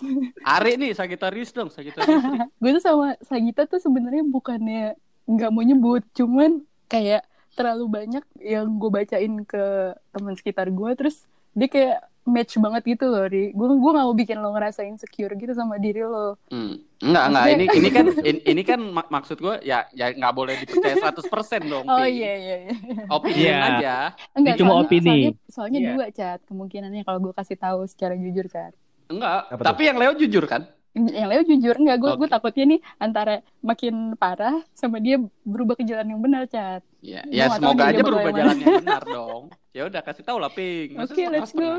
Ari 0.46 0.78
nih, 0.78 0.94
Sagittarius 0.94 1.50
dong, 1.50 1.66
Sagittarius. 1.66 2.14
nih. 2.14 2.46
gue 2.46 2.70
tuh 2.78 2.84
sama 2.84 3.18
Sagita 3.18 3.66
tuh 3.66 3.82
sebenarnya 3.82 4.22
bukannya 4.22 4.94
nggak 5.26 5.50
mau 5.50 5.60
nyebut 5.60 6.02
cuman 6.12 6.50
kayak 6.86 7.26
terlalu 7.52 7.84
banyak 7.88 8.24
yang 8.38 8.68
gue 8.72 8.90
bacain 8.90 9.42
ke 9.42 9.64
teman 10.10 10.34
sekitar 10.34 10.68
gue 10.68 10.90
terus 10.94 11.24
dia 11.50 11.66
kayak 11.66 11.98
match 12.22 12.54
banget 12.56 12.82
gitu 12.88 13.06
loh 13.06 13.24
ri 13.24 13.48
gue 13.48 13.66
gue 13.68 13.92
gak 13.92 14.02
mau 14.02 14.12
bikin 14.12 14.36
lo 14.36 14.50
ngerasa 14.50 14.82
insecure 14.82 15.30
gitu 15.32 15.50
sama 15.50 15.76
diri 15.76 16.00
lo 16.00 16.36
Hmm. 16.46 16.78
Enggak, 16.96 17.24
enggak. 17.28 17.44
Ini 17.46 17.64
ini 17.70 17.88
kan 17.90 18.06
ini, 18.20 18.40
ini 18.42 18.62
kan 18.62 18.80
mak- 18.82 19.10
maksud 19.10 19.36
gue 19.36 19.60
ya 19.62 19.84
ya 19.92 20.10
nggak 20.10 20.32
boleh 20.32 20.56
dipercaya 20.56 20.96
100% 20.96 21.28
dong. 21.66 21.84
oh 21.84 22.02
iya 22.02 22.32
iya 22.34 22.56
iya 22.62 22.74
Opini 23.08 23.40
Iya. 23.42 23.56
aja. 23.70 23.96
enggak 24.32 24.54
Ini 24.54 24.60
cuma 24.60 24.72
soalnya, 24.72 24.86
opini. 24.86 25.06
soalnya, 25.06 25.30
soalnya 25.46 25.78
Iya. 25.78 25.88
dua 25.90 26.06
cat 26.10 26.40
kemungkinannya 26.44 27.02
kalau 27.02 27.18
gue 27.20 27.32
kasih 27.32 27.56
tahu 27.56 27.80
secara 27.84 28.14
jujur 28.14 28.46
cat 28.46 28.72
Enggak. 29.06 29.40
Apa 29.48 29.62
Tapi 29.64 29.82
yang 29.84 29.96
Leo 29.96 30.12
jujur 30.14 30.44
kan? 30.44 30.66
Yang 30.96 31.28
Leo 31.28 31.42
jujur 31.44 31.76
enggak 31.76 32.00
gue 32.00 32.10
gue 32.16 32.28
Oke. 32.28 32.32
takutnya 32.32 32.64
nih 32.72 32.80
antara 32.96 33.44
makin 33.60 34.16
parah 34.16 34.64
sama 34.72 34.96
dia 34.96 35.20
berubah 35.44 35.76
ke 35.76 35.84
jalan 35.84 36.08
yang 36.16 36.20
benar 36.24 36.48
cat 36.48 36.80
Ya, 37.06 37.22
ya 37.30 37.46
nggak 37.46 37.62
semoga 37.62 37.82
aja 37.86 38.02
berubah 38.02 38.32
jalan 38.34 38.56
yang 38.58 38.82
benar 38.82 39.02
dong. 39.06 39.42
Ya 39.70 39.86
udah 39.86 40.02
kasih 40.02 40.26
tahu 40.26 40.42
lah, 40.42 40.50
Ping. 40.50 40.98
Oke 40.98 41.22
let's 41.30 41.54
go? 41.54 41.78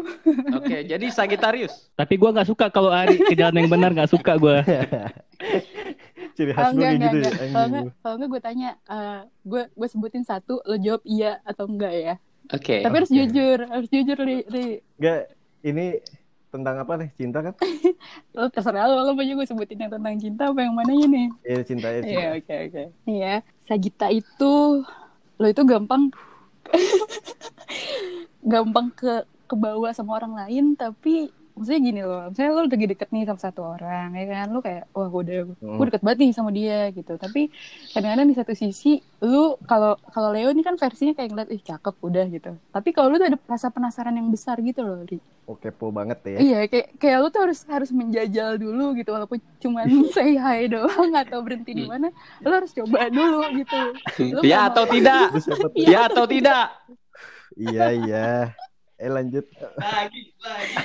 Oke, 0.56 0.86
jadi 0.96 1.04
Sagittarius. 1.12 1.92
Tapi 2.00 2.16
gue 2.16 2.30
nggak 2.32 2.48
suka 2.48 2.72
kalau 2.72 2.96
Ari 2.96 3.20
ke 3.20 3.36
jalan 3.36 3.60
yang 3.60 3.68
benar 3.68 3.92
nggak 3.92 4.08
suka 4.08 4.40
gue. 4.40 4.56
Ciri 6.38 6.54
Oh, 6.54 6.56
khas 6.56 6.72
gue 6.72 6.80
enggak, 6.80 6.92
enggak, 6.96 7.12
gitu 7.12 7.18
ya. 7.18 7.28
enggak. 7.28 7.52
Kalau 7.52 7.66
enggak, 7.68 7.84
kalau 8.00 8.16
enggak 8.16 8.30
gue 8.32 8.42
tanya, 8.46 8.70
eh, 8.88 9.22
gue 9.44 9.62
gue 9.68 9.88
sebutin 9.92 10.24
satu, 10.24 10.64
lo 10.64 10.76
jawab 10.80 11.02
iya 11.04 11.42
atau 11.44 11.66
enggak 11.68 11.92
ya. 11.92 12.16
Oke. 12.56 12.76
Tapi 12.86 12.94
harus 12.96 13.12
Oke. 13.12 13.18
jujur, 13.20 13.58
harus 13.68 13.88
jujur 13.92 14.18
Ri, 14.24 14.38
Ri. 14.48 14.68
Enggak, 14.96 15.22
ini 15.66 15.88
tentang 16.58 16.76
apa 16.82 16.94
nih? 16.98 17.10
Cinta 17.14 17.40
kan? 17.46 17.54
Lo 18.34 18.50
terserah 18.54 18.90
lo, 18.90 19.06
lo 19.06 19.12
mau 19.14 19.24
juga 19.24 19.46
gue 19.46 19.48
sebutin 19.48 19.86
yang 19.86 19.92
tentang 19.94 20.18
cinta 20.18 20.50
apa 20.50 20.60
yang 20.66 20.74
mananya 20.74 21.08
nih? 21.08 21.28
Iya, 21.46 21.60
cinta 21.64 21.88
ya, 21.94 22.00
cinta. 22.02 22.18
Iya, 22.18 22.28
oke, 22.42 22.56
oke. 22.68 22.84
Iya, 23.06 23.34
Sagita 23.64 24.08
itu, 24.10 24.54
lo 25.38 25.46
itu 25.46 25.62
gampang, 25.64 26.10
gampang 28.52 28.88
ke 28.92 29.24
ke 29.48 29.56
bawah 29.56 29.96
sama 29.96 30.20
orang 30.20 30.36
lain, 30.36 30.76
tapi 30.76 31.32
maksudnya 31.58 31.82
gini 31.82 32.02
loh, 32.02 32.30
misalnya 32.30 32.52
lo 32.54 32.62
lagi 32.64 32.86
deket 32.86 33.10
nih 33.10 33.24
sama 33.26 33.42
satu 33.42 33.62
orang, 33.66 34.14
ya 34.14 34.26
kan, 34.26 34.48
lo 34.48 34.60
kayak, 34.62 34.86
wah 34.94 35.08
gue 35.10 35.22
udah, 35.26 35.38
Hmm. 35.58 35.76
gue 35.76 35.86
deket 35.90 36.02
banget 36.02 36.20
nih 36.22 36.32
sama 36.32 36.50
dia 36.50 36.80
gitu. 36.90 37.14
Tapi 37.14 37.50
kadang-kadang 37.92 38.28
di 38.30 38.36
satu 38.38 38.54
sisi, 38.54 38.92
lu 39.20 39.58
kalau 39.66 39.98
kalau 40.08 40.30
Leo 40.30 40.50
ini 40.50 40.62
kan 40.62 40.78
versinya 40.78 41.12
kayak 41.12 41.30
ngeliat, 41.30 41.50
ih 41.50 41.60
cakep 41.60 41.96
udah 41.98 42.26
gitu. 42.30 42.52
Tapi 42.70 42.90
kalau 42.92 43.10
lu 43.10 43.18
tuh 43.18 43.28
ada 43.28 43.40
rasa 43.44 43.68
penasaran 43.68 44.14
yang 44.14 44.30
besar 44.30 44.62
gitu 44.62 44.86
loh, 44.86 45.02
Ri. 45.04 45.18
Oh, 45.44 45.56
kepo 45.56 45.90
banget 45.90 46.20
ya. 46.28 46.38
Iya, 46.38 46.60
kayak 46.68 46.88
kayak 47.00 47.18
lu 47.20 47.28
tuh 47.28 47.42
harus 47.48 47.60
harus 47.66 47.90
menjajal 47.90 48.56
dulu 48.56 48.94
gitu, 48.94 49.10
walaupun 49.10 49.42
cuman 49.58 49.88
say 50.16 50.36
hi 50.36 50.68
doang 50.68 51.12
atau 51.12 51.42
berhenti 51.42 51.74
di 51.74 51.84
mana, 51.84 52.14
lu 52.40 52.50
harus 52.54 52.70
coba 52.72 53.10
dulu 53.10 53.42
gitu. 53.56 53.80
Lu 54.36 54.40
Ya 54.46 54.62
nggak 54.62 54.64
atau 54.70 54.84
mau- 54.86 54.94
tidak? 54.94 55.26
Ya 55.90 56.00
atau 56.06 56.26
tidak? 56.30 56.66
Iya, 57.58 57.86
iya. 57.96 58.28
Eh 58.98 59.12
lanjut. 59.14 59.46
Lagi, 59.78 60.34
lagi. 60.42 60.76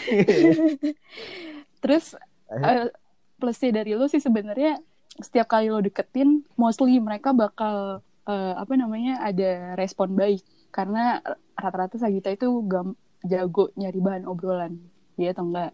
Terus 1.83 2.15
eh, 2.53 2.93
plusnya 3.41 3.83
dari 3.83 3.97
lu 3.97 4.05
sih 4.07 4.21
sebenarnya 4.21 4.79
setiap 5.17 5.49
kali 5.49 5.73
lo 5.73 5.81
deketin, 5.81 6.45
mostly 6.61 7.01
mereka 7.01 7.33
bakal 7.33 8.05
eh, 8.29 8.55
apa 8.57 8.73
namanya 8.77 9.25
ada 9.25 9.75
respon 9.81 10.13
baik 10.13 10.45
karena 10.73 11.21
rata-rata 11.57 12.01
Sagita 12.01 12.33
itu 12.33 12.49
gam 12.65 12.97
jago 13.25 13.73
nyari 13.77 14.01
bahan 14.01 14.25
obrolan, 14.29 14.81
iya 15.21 15.37
atau 15.37 15.45
enggak? 15.49 15.73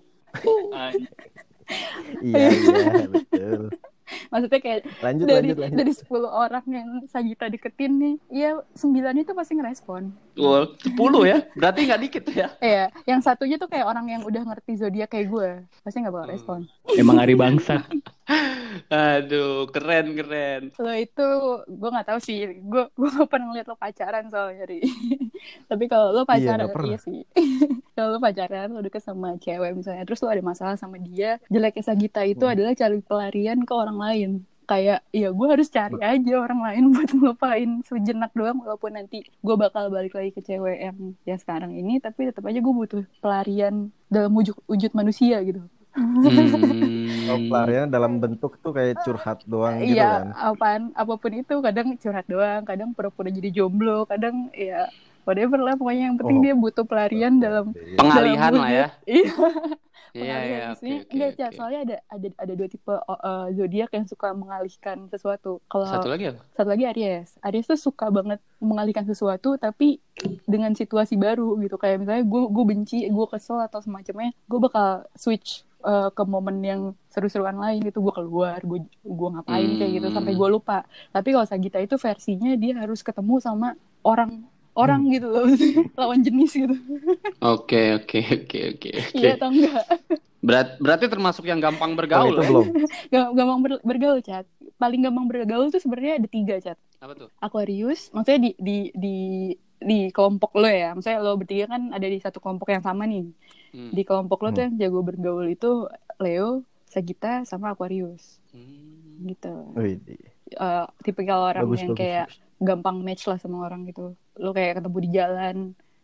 Iya, 2.22 2.48
iya, 2.50 3.06
betul. 3.08 3.60
Maksudnya 4.28 4.60
kayak 4.60 4.80
Lanjut, 4.98 5.24
dari 5.24 5.48
lanjut, 5.48 5.56
lanjut. 5.60 5.76
dari 5.76 5.92
10 5.92 6.08
orang 6.26 6.64
yang 6.66 6.88
Sagita 7.04 7.46
deketin 7.46 7.92
nih, 7.94 8.14
ya 8.28 8.50
sembilan 8.72 9.14
itu 9.16 9.32
pasti 9.32 9.52
ngerespon. 9.54 10.02
Wah, 10.36 10.64
10 10.78 10.94
ya? 11.24 11.38
Berarti 11.52 11.80
nggak 11.84 12.00
dikit 12.00 12.24
ya? 12.30 12.48
Iya, 12.58 12.84
yang 13.04 13.18
satunya 13.18 13.56
tuh 13.56 13.66
kayak 13.66 13.84
orang 13.84 14.06
yang 14.08 14.22
udah 14.22 14.42
ngerti 14.44 14.76
zodiak 14.76 15.08
kayak 15.08 15.26
gue, 15.26 15.48
pasti 15.80 15.98
nggak 15.98 16.14
bakal 16.14 16.28
respon. 16.28 16.58
Emang 16.90 17.18
Ari 17.18 17.34
bangsa. 17.34 17.82
Aduh, 18.88 19.66
keren 19.68 20.12
keren. 20.12 20.62
lo 20.76 20.92
itu 20.92 21.28
gue 21.66 21.88
nggak 21.88 22.06
tahu 22.06 22.20
sih 22.20 22.38
gue 22.62 22.84
gue 22.86 23.08
gak 23.10 23.26
pernah 23.26 23.50
lihat 23.50 23.66
lo 23.66 23.74
pacaran 23.74 24.28
soalnya 24.28 24.64
Ri 24.64 24.84
tapi 25.70 25.84
kalau 25.86 26.12
lo 26.12 26.22
pacaran 26.22 26.62
nggak 26.62 26.72
pernah. 26.72 26.88
iya, 26.88 26.98
sih 26.98 27.20
kalau 27.96 28.08
lo 28.12 28.18
pacaran 28.18 28.68
lo 28.70 28.80
deket 28.80 29.00
sama 29.00 29.34
cewek 29.36 29.72
misalnya 29.72 30.04
terus 30.04 30.20
lo 30.20 30.28
ada 30.28 30.44
masalah 30.44 30.76
sama 30.76 30.96
dia 30.98 31.40
jeleknya 31.48 31.82
Sagita 31.82 32.22
itu 32.22 32.44
Hmm. 32.44 32.54
adalah 32.54 32.72
cari 32.72 32.98
pelarian 33.00 33.58
ke 33.60 33.72
orang 33.72 33.96
lain 33.98 34.30
kayak 34.68 35.00
ya 35.10 35.32
gue 35.32 35.46
harus 35.48 35.72
cari 35.72 35.96
aja 35.96 36.34
orang 36.36 36.60
lain 36.60 36.82
buat 36.92 37.08
ngelupain 37.08 37.70
sejenak 37.88 38.30
doang 38.36 38.60
walaupun 38.60 38.92
nanti 38.92 39.24
gue 39.24 39.56
bakal 39.56 39.88
balik 39.88 40.12
lagi 40.12 40.30
ke 40.30 40.44
cewek 40.44 40.76
yang 40.76 40.98
yang 41.24 41.38
sekarang 41.40 41.72
ini 41.72 41.96
tapi 41.98 42.28
tetap 42.28 42.44
aja 42.44 42.60
gue 42.60 42.74
butuh 42.76 43.02
pelarian 43.24 43.88
dalam 44.12 44.28
wujud 44.36 44.54
wujud 44.68 44.92
manusia 44.92 45.40
gitu 45.40 45.64
Hmm. 45.98 47.26
Oh, 47.26 47.38
pelarian 47.50 47.90
dalam 47.90 48.22
bentuk 48.22 48.54
tuh 48.62 48.70
kayak 48.70 49.02
curhat 49.02 49.42
doang 49.44 49.82
gitu 49.82 49.98
Iya, 49.98 50.30
kan. 50.30 50.54
apaan 50.54 50.82
apa 50.94 51.12
pun 51.18 51.32
itu 51.34 51.54
kadang 51.58 51.98
curhat 51.98 52.26
doang, 52.30 52.62
kadang 52.62 52.94
pura-pura 52.94 53.28
jadi 53.28 53.50
jomblo, 53.50 54.06
kadang 54.06 54.46
ya 54.54 54.86
whatever 55.28 55.60
lah 55.60 55.76
pokoknya 55.76 56.04
yang 56.08 56.16
penting 56.16 56.38
Oh. 56.38 56.42
dia 56.42 56.54
butuh 56.56 56.82
pelarian 56.82 57.36
dalam 57.36 57.76
Pengalihan 57.94 58.48
dalam 58.48 58.64
lah 58.64 58.70
ya. 58.72 58.86
Iya, 59.06 59.28
Iya, 60.08 60.24
pengalihan. 60.24 60.74
iya, 61.12 61.26
enggak, 61.30 61.50
soalnya 61.52 61.80
ada 61.84 61.96
ada 62.08 62.28
ada 62.38 62.52
dua 62.56 62.64
tipe 62.66 62.88
uh, 62.88 63.12
zodiak 63.52 63.92
yang 63.92 64.08
suka 64.08 64.32
mengalihkan 64.32 65.04
sesuatu. 65.06 65.60
Kalau 65.68 65.84
Satu 65.84 66.08
lagi 66.08 66.32
apa? 66.32 66.40
satu 66.50 66.68
lagi 66.72 66.84
Aries. 66.86 67.36
Aries 67.38 67.68
tuh 67.68 67.76
suka 67.76 68.08
banget 68.08 68.40
mengalihkan 68.56 69.04
sesuatu 69.04 69.60
tapi 69.60 70.00
dengan 70.44 70.72
situasi 70.72 71.14
baru 71.14 71.60
gitu. 71.60 71.76
Kayak 71.76 72.02
misalnya 72.02 72.24
gue 72.24 72.42
gue 72.48 72.64
benci, 72.66 72.98
gue 73.04 73.26
kesel 73.28 73.60
atau 73.60 73.78
semacamnya, 73.78 74.32
gue 74.32 74.58
bakal 74.58 74.88
switch 75.12 75.62
uh, 75.84 76.08
ke 76.08 76.24
momen 76.24 76.64
yang 76.64 76.80
seru-seruan 77.06 77.54
lain 77.54 77.84
gitu. 77.84 78.00
Gue 78.00 78.16
keluar, 78.16 78.58
gue 78.58 78.80
gue 78.88 79.28
ngapain 79.28 79.70
kayak 79.76 79.92
gitu 79.92 80.08
sampai 80.08 80.32
gue 80.32 80.48
lupa. 80.48 80.88
Tapi 81.12 81.28
kalau 81.30 81.44
Sagita 81.44 81.78
itu 81.78 81.94
versinya 81.94 82.56
dia 82.56 82.80
harus 82.80 83.04
ketemu 83.04 83.44
sama 83.44 83.76
orang 84.00 84.40
orang 84.78 85.10
gitu 85.10 85.26
loh, 85.26 85.44
lawan 85.98 86.22
jenis 86.22 86.54
gitu. 86.54 86.74
Oke, 87.40 87.98
oke, 87.98 88.18
oke, 88.38 88.58
oke. 88.72 88.90
Iya 89.12 89.34
atau 89.34 89.50
enggak? 89.50 89.82
Berat, 90.38 90.78
berarti 90.78 91.04
termasuk 91.04 91.44
yang 91.44 91.58
gampang 91.58 91.92
Kalau 91.92 91.98
bergaul 91.98 92.30
itu 92.30 92.38
ya? 92.38 92.46
belum. 92.46 92.66
Gam- 93.12 93.32
Gampang 93.34 93.58
ber- 93.60 93.82
bergaul, 93.82 94.20
Cat. 94.20 94.46
Paling 94.76 95.02
gampang 95.02 95.26
bergaul 95.26 95.66
tuh 95.68 95.82
sebenarnya 95.82 96.22
ada 96.22 96.28
tiga, 96.28 96.54
Cat. 96.56 96.78
Apa 96.96 97.12
tuh? 97.12 97.28
Aquarius, 97.36 98.08
maksudnya 98.08 98.40
di 98.40 98.50
di 98.56 98.78
di 98.94 99.16
di 99.78 99.98
kelompok 100.08 100.54
lo 100.54 100.66
ya, 100.66 100.90
maksudnya 100.90 101.18
lo 101.18 101.34
bertiga 101.34 101.66
kan 101.68 101.90
ada 101.90 102.02
di 102.04 102.18
satu 102.18 102.38
kelompok 102.38 102.66
yang 102.68 102.82
sama 102.82 103.02
nih. 103.04 103.26
Hmm. 103.70 103.90
Di 103.90 104.02
kelompok 104.02 104.38
lo 104.40 104.48
tuh 104.48 104.62
Hmm. 104.62 104.66
yang 104.70 104.74
jago 104.80 105.00
bergaul 105.02 105.46
itu 105.46 105.90
Leo, 106.16 106.62
Sagitta, 106.84 107.42
sama 107.42 107.74
Aquarius, 107.74 108.38
Hmm. 108.50 109.26
gitu. 109.26 109.74
Wih, 109.74 109.98
Eh, 110.48 110.86
tipikal 111.02 111.44
orang 111.44 111.60
bagus, 111.62 111.78
yang 111.78 111.92
bagus, 111.92 112.00
kayak 112.00 112.26
bagus. 112.26 112.47
Gampang 112.58 113.00
match 113.02 113.26
lah 113.30 113.38
sama 113.38 113.64
orang 113.66 113.86
gitu. 113.86 114.14
Lo 114.38 114.50
kayak 114.50 114.82
ketemu 114.82 114.98
di 115.02 115.10
jalan, 115.14 115.56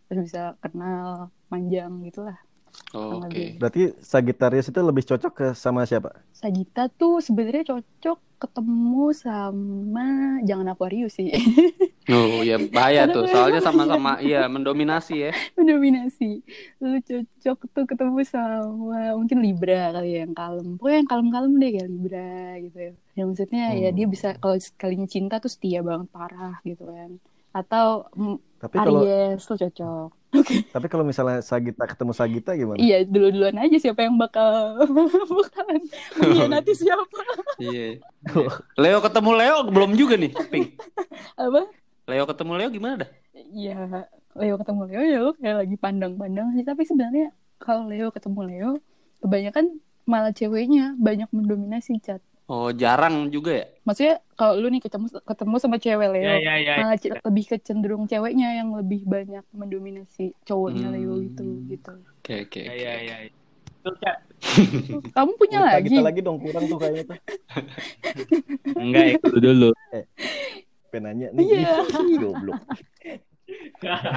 terus 0.07 0.31
bisa 0.31 0.55
kenal, 0.63 1.31
manjang 1.51 1.93
gitu 2.07 2.27
lah. 2.27 2.39
Oh, 2.95 3.23
Oke. 3.23 3.59
Berarti 3.59 3.95
Sagittarius 4.03 4.71
itu 4.71 4.81
lebih 4.83 5.07
cocok 5.07 5.33
ke 5.35 5.47
sama 5.55 5.87
siapa? 5.87 6.11
Sagitta 6.35 6.91
tuh 6.91 7.23
sebenarnya 7.23 7.75
cocok 7.75 8.19
ketemu 8.39 9.05
sama 9.15 10.07
jangan 10.43 10.75
Aquarius 10.75 11.19
sih. 11.19 11.31
Oh 12.05 12.45
ya 12.45 12.61
bahaya 12.69 13.09
tuh. 13.09 13.25
Soalnya 13.25 13.61
sama-sama 13.61 14.21
iya 14.21 14.45
mendominasi 14.45 15.15
ya. 15.25 15.33
mendominasi 15.59 16.45
lu 16.77 17.01
cocok 17.01 17.59
tuh 17.73 17.85
ketemu 17.89 18.21
sama 18.29 19.17
mungkin 19.17 19.41
Libra 19.41 19.89
kali 19.91 20.13
ya 20.13 20.29
yang 20.29 20.37
kalem 20.37 20.77
pokoknya 20.77 20.99
yang 21.01 21.09
kalem-kalem 21.09 21.53
deh 21.57 21.71
kayak 21.73 21.89
Libra 21.89 22.31
gitu 22.61 22.79
ya 22.79 22.93
ya 23.15 23.23
maksudnya 23.25 23.65
ya 23.73 23.89
Hmm. 23.89 23.97
dia 23.97 24.07
bisa 24.07 24.29
kalau 24.37 24.57
sekalinya 24.57 25.09
cinta 25.09 25.41
tuh 25.41 25.49
setia 25.49 25.81
banget 25.81 26.09
parah 26.11 26.61
gitu 26.61 26.85
kan 26.85 27.17
atau 27.55 28.11
Tapi 28.59 28.75
kalau 28.75 29.01
Aries 29.01 29.41
tuh 29.41 29.57
cocok 29.57 30.09
tapi 30.75 30.87
kalau 30.91 31.07
misalnya 31.07 31.39
Sagita 31.41 31.87
ketemu 31.87 32.11
Sagita 32.11 32.51
gimana? 32.53 32.75
iya 32.77 33.07
dulu-duluan 33.07 33.55
aja 33.55 33.79
siapa 33.79 34.03
yang 34.03 34.19
bakal 34.19 34.75
bakalan 35.39 35.79
mengkhianati 36.19 36.73
siapa 36.75 37.19
Iya. 37.57 38.03
Leo 38.75 38.99
ketemu 38.99 39.31
Leo 39.33 39.57
belum 39.71 39.95
juga 39.95 40.19
nih, 40.19 40.35
Pink. 40.51 40.75
apa 41.39 41.71
Leo 42.05 42.25
ketemu 42.25 42.53
Leo 42.59 42.69
gimana 42.71 42.95
dah? 43.05 43.11
ya 43.51 44.05
Leo 44.37 44.55
ketemu 44.61 44.83
Leo 44.87 45.03
ya 45.03 45.19
lu 45.21 45.33
kayak 45.35 45.57
lagi 45.65 45.77
pandang-pandang 45.77 46.53
sih 46.55 46.63
tapi 46.63 46.83
sebenarnya 46.85 47.33
kalau 47.57 47.89
Leo 47.89 48.13
ketemu 48.13 48.41
Leo 48.45 48.71
kebanyakan 49.21 49.81
malah 50.05 50.31
ceweknya 50.31 50.93
banyak 51.01 51.29
mendominasi 51.33 51.97
cat 51.99 52.21
Oh 52.45 52.69
jarang 52.69 53.33
juga 53.33 53.57
ya? 53.57 53.67
maksudnya 53.89 54.21
kalau 54.37 54.61
lu 54.61 54.69
nih 54.69 54.85
ketemu 54.85 55.09
ketemu 55.25 55.55
sama 55.57 55.77
cewek 55.81 56.09
Leo 56.13 56.29
Ya 56.29 56.37
ya 56.37 56.55
ya. 56.61 56.75
malah 56.77 56.97
ce- 57.01 57.17
lebih 57.25 57.45
kecenderung 57.49 58.05
ceweknya 58.05 58.53
yang 58.53 58.69
lebih 58.77 59.09
banyak 59.09 59.45
mendominasi 59.51 60.37
cowoknya 60.45 60.93
Hmm. 60.93 60.95
Leo 60.95 61.15
itu 61.25 61.45
gitu 61.73 61.93
Oke 62.21 62.45
oke. 62.45 62.61
Ya 62.61 62.73
oke. 62.73 62.85
ya 62.85 63.17
ya. 63.25 63.33
Kamu 65.17 65.37
punya 65.37 65.61
Sagita 65.61 65.77
lagi 65.77 65.97
lagi 66.01 66.21
dong 66.21 66.41
kurang 66.41 66.69
tuh 66.69 66.77
kayaknya 66.81 67.05
tuh. 67.05 67.19
Enggak 68.81 69.07
itu 69.17 69.37
dulu. 69.41 69.69
penanya 70.95 71.29
nih. 71.31 71.43
Iya. 71.43 71.75
Goblok. 72.17 72.63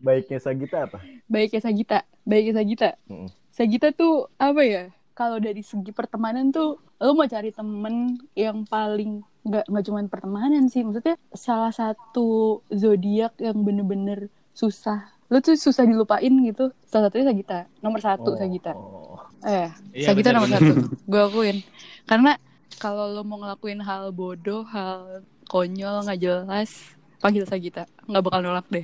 Baiknya 0.00 0.38
Sagita 0.38 0.88
apa? 0.88 0.98
Baiknya 1.26 1.60
Sagita, 1.60 1.98
baiknya 2.24 2.54
Sagita. 2.56 2.90
Mm-mm. 3.06 3.28
Sagita 3.48 3.88
tuh 3.92 4.26
apa 4.36 4.62
ya? 4.62 4.84
Kalau 5.14 5.38
dari 5.38 5.62
segi 5.62 5.94
pertemanan 5.94 6.50
tuh, 6.50 6.82
lo 6.98 7.14
mau 7.14 7.22
cari 7.24 7.54
temen 7.54 8.18
yang 8.34 8.66
paling 8.66 9.22
nggak 9.44 9.68
nggak 9.68 9.84
cuma 9.84 10.00
pertemanan 10.08 10.66
sih, 10.66 10.82
maksudnya 10.82 11.14
salah 11.30 11.70
satu 11.70 12.58
zodiak 12.66 13.38
yang 13.38 13.62
bener-bener 13.62 14.26
susah. 14.50 15.06
Lo 15.30 15.38
tuh 15.38 15.54
susah 15.54 15.86
dilupain 15.86 16.32
gitu. 16.42 16.74
Salah 16.84 17.08
satunya 17.08 17.30
Sagita, 17.30 17.58
nomor 17.78 18.00
satu 18.02 18.34
Oh, 18.34 18.36
Sagita. 18.36 18.72
oh. 18.74 19.22
Eh, 19.46 19.70
Iya, 19.94 20.10
Sagita 20.10 20.34
benar, 20.34 20.36
nomor 20.40 20.50
satu. 20.50 20.72
Gue 21.06 21.22
akuin. 21.22 21.56
Karena 22.04 22.32
kalau 22.74 23.06
lo 23.06 23.22
mau 23.22 23.38
ngelakuin 23.38 23.78
hal 23.78 24.10
bodoh, 24.10 24.66
hal 24.66 25.22
konyol, 25.54 26.02
nggak 26.02 26.18
jelas, 26.18 26.70
panggil 27.22 27.46
Sagita. 27.46 27.86
Nggak 28.10 28.22
bakal 28.26 28.40
nolak 28.42 28.66
deh. 28.66 28.82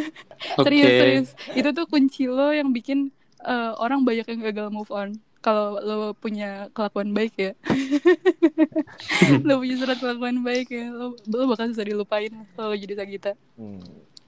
Serius, 0.64 0.88
Oke. 0.88 0.98
serius. 0.98 1.28
Itu 1.52 1.68
tuh 1.76 1.84
kunci 1.84 2.24
lo 2.26 2.48
yang 2.48 2.72
bikin 2.72 3.12
eh, 3.44 3.72
orang 3.76 4.08
banyak 4.08 4.24
yang 4.24 4.40
gagal 4.40 4.72
move 4.72 4.88
on. 4.88 5.12
Kalau 5.38 5.78
lo 5.78 6.18
punya 6.18 6.66
kelakuan 6.74 7.14
baik 7.14 7.36
ya. 7.38 7.52
lo 9.46 9.62
punya 9.62 9.74
surat 9.78 9.98
kelakuan 10.00 10.42
baik 10.42 10.66
ya. 10.72 10.90
Lo, 10.90 11.14
lo 11.14 11.44
bakal 11.46 11.70
susah 11.70 11.86
dilupain 11.86 12.32
kalau 12.56 12.74
jadi 12.74 12.94
Sagita. 12.98 13.32
Hmm, 13.54 13.78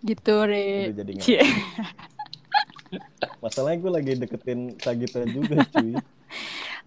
Gitu, 0.01 0.33
Re. 0.33 0.95
jadi. 0.95 1.13
Masalahnya 3.43 3.79
gue 3.81 3.93
lagi 3.93 4.13
deketin 4.17 4.61
Sagita 4.79 5.25
juga 5.27 5.67
cuy. 5.67 5.99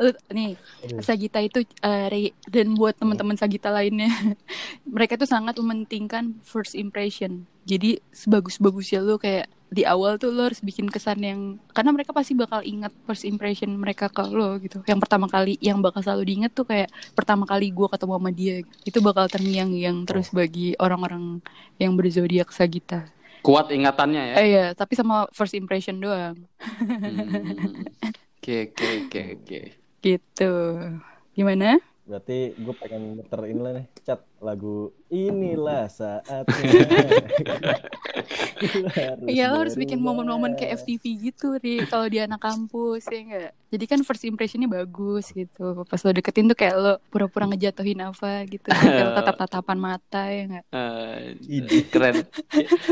Lu, 0.02 0.10
nih 0.34 0.58
Aduh. 0.90 1.02
Sagita 1.06 1.40
itu 1.40 1.62
eh, 1.64 2.06
Re, 2.10 2.24
dan 2.50 2.74
buat 2.74 2.98
teman-teman 2.98 3.38
Sagita 3.38 3.70
lainnya. 3.70 4.10
Mereka 4.96 5.20
tuh 5.20 5.30
sangat 5.30 5.58
mementingkan 5.60 6.42
first 6.42 6.74
impression. 6.74 7.46
Jadi 7.64 8.02
sebagus-bagusnya 8.12 9.00
lu 9.00 9.16
kayak 9.16 9.48
di 9.74 9.82
awal 9.90 10.22
tuh 10.22 10.30
lo 10.30 10.46
harus 10.46 10.62
bikin 10.62 10.86
kesan 10.86 11.26
yang 11.26 11.58
karena 11.74 11.90
mereka 11.90 12.14
pasti 12.14 12.38
bakal 12.38 12.62
ingat 12.62 12.94
first 13.10 13.26
impression 13.26 13.74
mereka 13.74 14.06
ke 14.06 14.22
lo 14.30 14.62
gitu. 14.62 14.86
Yang 14.86 15.00
pertama 15.02 15.26
kali 15.26 15.58
yang 15.58 15.82
bakal 15.82 16.06
selalu 16.06 16.30
diingat 16.30 16.54
tuh 16.54 16.70
kayak 16.70 16.94
pertama 17.18 17.50
kali 17.50 17.74
gua 17.74 17.90
ketemu 17.90 18.14
sama 18.22 18.30
dia. 18.30 18.56
Itu 18.86 19.02
bakal 19.02 19.26
terngiang-ngiang 19.26 20.06
terus 20.06 20.30
bagi 20.30 20.78
orang-orang 20.78 21.42
yang 21.82 21.98
berzodiak 21.98 22.54
Sagita. 22.54 23.10
Kuat 23.42 23.74
ingatannya 23.74 24.24
ya. 24.24 24.36
eh 24.40 24.48
ya 24.54 24.66
tapi 24.78 24.94
sama 24.94 25.26
first 25.34 25.58
impression 25.58 25.98
doang. 25.98 26.38
Hmm. 26.62 27.90
Oke, 28.44 28.76
oke, 28.76 29.08
oke, 29.08 29.22
oke. 29.40 29.60
gitu 30.04 30.52
gimana 31.32 31.80
Berarti 32.04 32.52
gue 32.60 32.76
pengen 32.76 33.16
muter 33.16 33.40
inilah 33.48 33.72
nih, 33.80 33.86
cat 34.04 34.20
lagu 34.44 34.92
inilah 35.08 35.88
saatnya. 35.88 36.44
Iya 39.28 39.52
lo 39.52 39.64
harus 39.64 39.76
bikin 39.80 40.00
momen-momen 40.00 40.56
kayak 40.56 40.84
FTV 40.84 41.32
gitu 41.32 41.56
Ri 41.60 41.84
kalau 41.88 42.08
di 42.08 42.20
anak 42.20 42.44
kampus 42.44 43.08
ya 43.08 43.20
enggak. 43.24 43.52
Jadi 43.72 43.86
kan 43.88 44.00
first 44.04 44.28
impressionnya 44.28 44.68
bagus 44.68 45.32
gitu. 45.32 45.84
Pas 45.88 46.00
lo 46.04 46.12
deketin 46.12 46.52
tuh 46.52 46.56
kayak 46.60 46.76
lo 46.76 46.94
pura-pura 47.08 47.48
ngejatuhin 47.48 48.04
apa 48.04 48.44
gitu. 48.48 48.68
Kayak 48.72 49.24
tatap-tatapan 49.24 49.78
mata 49.80 50.24
ya 50.28 50.42
enggak. 50.48 50.66
Ide. 51.48 51.80
keren. 51.88 52.16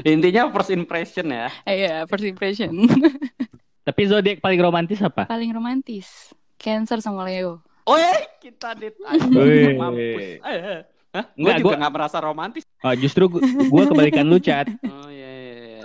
Intinya 0.08 0.48
first 0.52 0.72
impression 0.72 1.28
ya. 1.32 1.52
Eh, 1.68 1.84
Iya 1.84 2.08
first 2.08 2.24
impression. 2.28 2.72
Tapi 3.82 4.02
zodiak 4.06 4.38
paling 4.40 4.58
romantis 4.58 5.00
apa? 5.00 5.26
Paling 5.26 5.52
romantis. 5.52 6.32
Cancer 6.56 7.00
sama 7.00 7.26
Leo. 7.26 7.60
Oh 7.82 7.98
kita 8.38 8.78
dit 8.78 8.94
Wih. 9.28 9.74
mampus. 9.74 10.38
Eh, 10.38 10.46
eh. 10.46 10.82
Hah? 11.12 11.26
Gue 11.28 11.42
Enggak, 11.44 11.58
juga 11.58 11.68
gua- 11.68 11.80
nggak 11.82 11.94
merasa 11.94 12.18
romantis. 12.20 12.64
Oh, 12.80 12.94
justru 12.94 13.24
gu- 13.28 13.42
gua 13.68 13.84
kebalikan 13.86 14.24
lu, 14.24 14.38
Cat. 14.38 14.70
Oh 14.82 15.10
iya, 15.10 15.28
iya, 15.28 15.54
iya. 15.76 15.82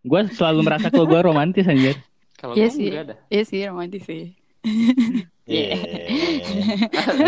Gua 0.00 0.26
selalu 0.26 0.60
merasa 0.62 0.88
kalau 0.88 1.04
gua 1.04 1.22
romantis 1.22 1.64
anjir. 1.64 1.94
Kalau 2.34 2.52
Iya 2.52 2.66
gue 2.66 2.74
sih. 2.74 2.88
Iya 3.30 3.42
sih 3.46 3.60
romantis 3.62 4.02
sih. 4.02 4.34
Iya. 5.44 5.76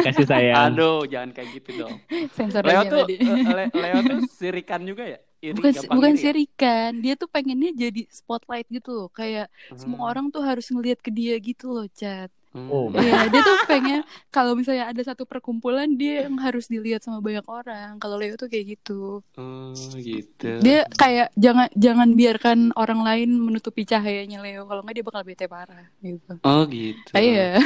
Kasih 0.02 0.24
sayang. 0.24 0.72
Aduh, 0.72 1.04
jangan 1.04 1.30
kayak 1.30 1.48
gitu 1.54 1.70
dong. 1.78 1.94
Sensor 2.32 2.64
Leo 2.64 2.82
tuh 2.82 3.04
tadi. 3.04 3.14
eh, 3.16 3.44
Le- 3.46 3.72
Leo 3.72 3.98
tuh 4.02 4.18
sirikan 4.30 4.80
juga 4.82 5.04
ya? 5.06 5.18
Iri, 5.46 5.54
Bukan, 5.56 5.72
gampang 5.76 5.96
bukan 5.96 6.12
iri 6.12 6.18
ya? 6.18 6.22
sirikan, 6.24 6.90
dia 7.04 7.14
tuh 7.20 7.28
pengennya 7.30 7.70
jadi 7.74 8.00
spotlight 8.10 8.66
gitu 8.68 8.90
loh. 8.92 9.08
Kayak 9.12 9.46
semua 9.78 10.00
Hmm. 10.02 10.10
orang 10.10 10.26
tuh 10.34 10.42
harus 10.42 10.66
ngeliat 10.72 10.98
ke 10.98 11.10
dia 11.14 11.34
gitu 11.38 11.70
loh, 11.74 11.86
Chat. 11.94 12.30
Hmm. 12.56 12.72
Oh, 12.72 12.88
Iya, 12.88 13.28
dia 13.28 13.40
tuh 13.44 13.56
pengen 13.68 14.00
kalau 14.32 14.56
misalnya 14.56 14.88
ada 14.88 15.02
satu 15.04 15.28
perkumpulan 15.28 15.88
dia 16.00 16.24
yang 16.24 16.40
harus 16.40 16.64
dilihat 16.72 17.04
sama 17.04 17.20
banyak 17.20 17.44
orang. 17.44 18.00
Kalau 18.00 18.16
Leo 18.16 18.34
tuh 18.40 18.48
kayak 18.48 18.66
gitu. 18.80 19.20
Oh, 19.36 19.76
gitu. 20.00 20.48
Dia 20.64 20.88
kayak 20.96 21.36
jangan 21.36 21.68
jangan 21.76 22.08
biarkan 22.16 22.58
orang 22.80 23.00
lain 23.04 23.28
menutupi 23.36 23.84
cahayanya 23.84 24.40
Leo. 24.40 24.64
Kalau 24.64 24.80
nggak 24.80 24.94
dia 24.96 25.04
bakal 25.04 25.22
bete 25.28 25.44
parah 25.46 25.84
gitu. 26.00 26.32
Oh, 26.40 26.64
gitu. 26.64 27.12
Ah, 27.12 27.20
iya. 27.20 27.60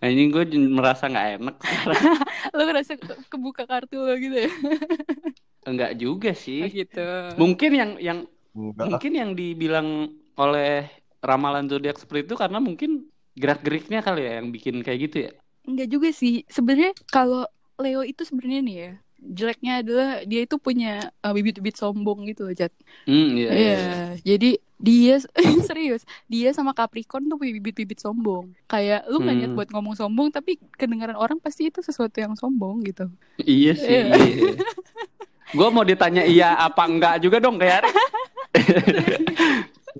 Nah, 0.00 0.08
ini 0.08 0.32
gue 0.32 0.44
merasa 0.72 1.06
nggak 1.12 1.26
enak 1.38 1.54
sekarang. 1.60 2.00
Lo 2.56 2.62
ngerasa 2.66 2.92
ke- 2.96 3.20
kebuka 3.30 3.62
kartu 3.70 4.00
lo 4.00 4.14
gitu 4.16 4.36
ya? 4.48 4.50
Enggak 5.64 5.92
juga 5.96 6.32
Oh, 6.32 6.38
sih. 6.38 6.62
gitu. 6.66 7.06
Mungkin 7.36 7.70
yang 7.72 7.90
yang 8.00 8.18
Enggak. 8.52 8.86
mungkin 8.88 9.12
yang 9.12 9.30
dibilang 9.34 9.88
oleh 10.34 10.88
ramalan 11.20 11.68
zodiak 11.68 12.00
seperti 12.00 12.32
itu 12.32 12.34
karena 12.34 12.58
mungkin 12.58 13.06
gerak-geriknya 13.36 14.00
kali 14.00 14.24
ya 14.24 14.32
yang 14.40 14.48
bikin 14.50 14.80
kayak 14.80 15.00
gitu 15.06 15.16
ya. 15.28 15.30
Enggak 15.64 15.88
juga 15.88 16.08
sih. 16.10 16.42
Sebenarnya 16.48 16.96
kalau 17.08 17.44
Leo 17.76 18.00
itu 18.02 18.24
sebenarnya 18.24 18.60
nih 18.60 18.76
ya, 18.76 18.92
jeleknya 19.20 19.72
adalah 19.80 20.10
dia 20.24 20.40
itu 20.44 20.56
punya 20.56 20.92
uh, 21.20 21.32
bibit-bibit 21.32 21.76
sombong 21.76 22.28
gitu 22.28 22.48
loh, 22.48 22.52
Jat. 22.52 22.72
Hmm, 23.04 23.36
iya. 23.36 23.48
Iya, 23.48 23.56
iya. 23.56 23.96
jadi 24.20 24.50
dia 24.80 25.14
serius, 25.68 26.08
dia 26.24 26.52
sama 26.52 26.72
Capricorn 26.72 27.28
tuh 27.28 27.36
punya 27.36 27.52
bibit-bibit 27.52 28.00
sombong. 28.00 28.52
Kayak 28.64 29.04
lu 29.08 29.20
nggak 29.20 29.36
niat 29.36 29.50
Hmm. 29.52 29.56
buat 29.60 29.68
ngomong 29.72 29.94
sombong, 29.96 30.28
tapi 30.32 30.56
kedengaran 30.76 31.16
orang 31.16 31.36
pasti 31.36 31.68
itu 31.68 31.80
sesuatu 31.80 32.16
yang 32.16 32.32
sombong 32.32 32.80
gitu. 32.84 33.08
Iya 33.36 33.72
sih. 33.76 33.88
Iya. 33.92 34.16
Iya. 35.50 35.56
gue 35.56 35.68
mau 35.68 35.82
ditanya 35.82 36.22
iya 36.22 36.54
apa 36.56 36.82
enggak 36.84 37.18
juga 37.18 37.36
dong 37.38 37.58
kayak 37.58 37.82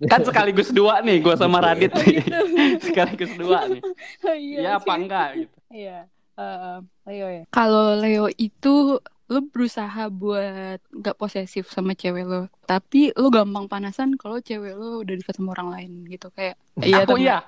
kan 0.06 0.20
sekaligus 0.22 0.70
dua 0.70 1.02
nih 1.02 1.18
gue 1.18 1.34
sama 1.34 1.58
Radit 1.58 1.90
nih. 1.92 2.22
sekaligus 2.86 3.34
dua 3.34 3.66
nih. 3.66 3.82
Oh, 4.22 4.32
Iya 4.32 4.78
apa 4.78 4.92
enggak 4.92 5.28
gitu. 5.36 5.56
Iya. 5.68 5.98
eh, 6.36 6.78
Leo 7.04 7.28
ya. 7.28 7.44
Kalau 7.48 7.94
Leo 7.94 8.30
itu 8.30 8.96
lu 9.26 9.40
berusaha 9.44 10.06
buat 10.08 10.78
nggak 10.90 11.14
posesif 11.14 11.68
sama 11.68 11.92
cewek 11.92 12.22
lo, 12.22 12.40
tapi 12.64 13.10
lu 13.12 13.30
gampang 13.30 13.66
panasan 13.66 14.14
kalau 14.14 14.38
cewek 14.38 14.74
lo 14.74 15.02
udah 15.02 15.14
dekat 15.14 15.34
sama 15.34 15.54
orang 15.54 15.68
lain 15.70 15.90
gitu 16.06 16.30
kayak. 16.32 16.58
Iya, 16.76 17.04
Aku 17.04 17.14
temen- 17.14 17.22
iya. 17.22 17.38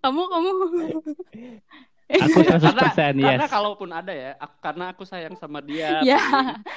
kamu 0.00 0.22
kamu. 0.22 0.50
Aku 2.16 2.38
100% 2.40 3.16
Karena 3.16 3.42
yes. 3.42 3.50
kalaupun 3.50 3.90
ada 3.90 4.10
ya, 4.10 4.30
aku- 4.36 4.60
karena 4.60 4.84
aku 4.90 5.02
sayang 5.02 5.34
sama 5.34 5.58
dia. 5.58 5.98
Ya, 6.06 6.20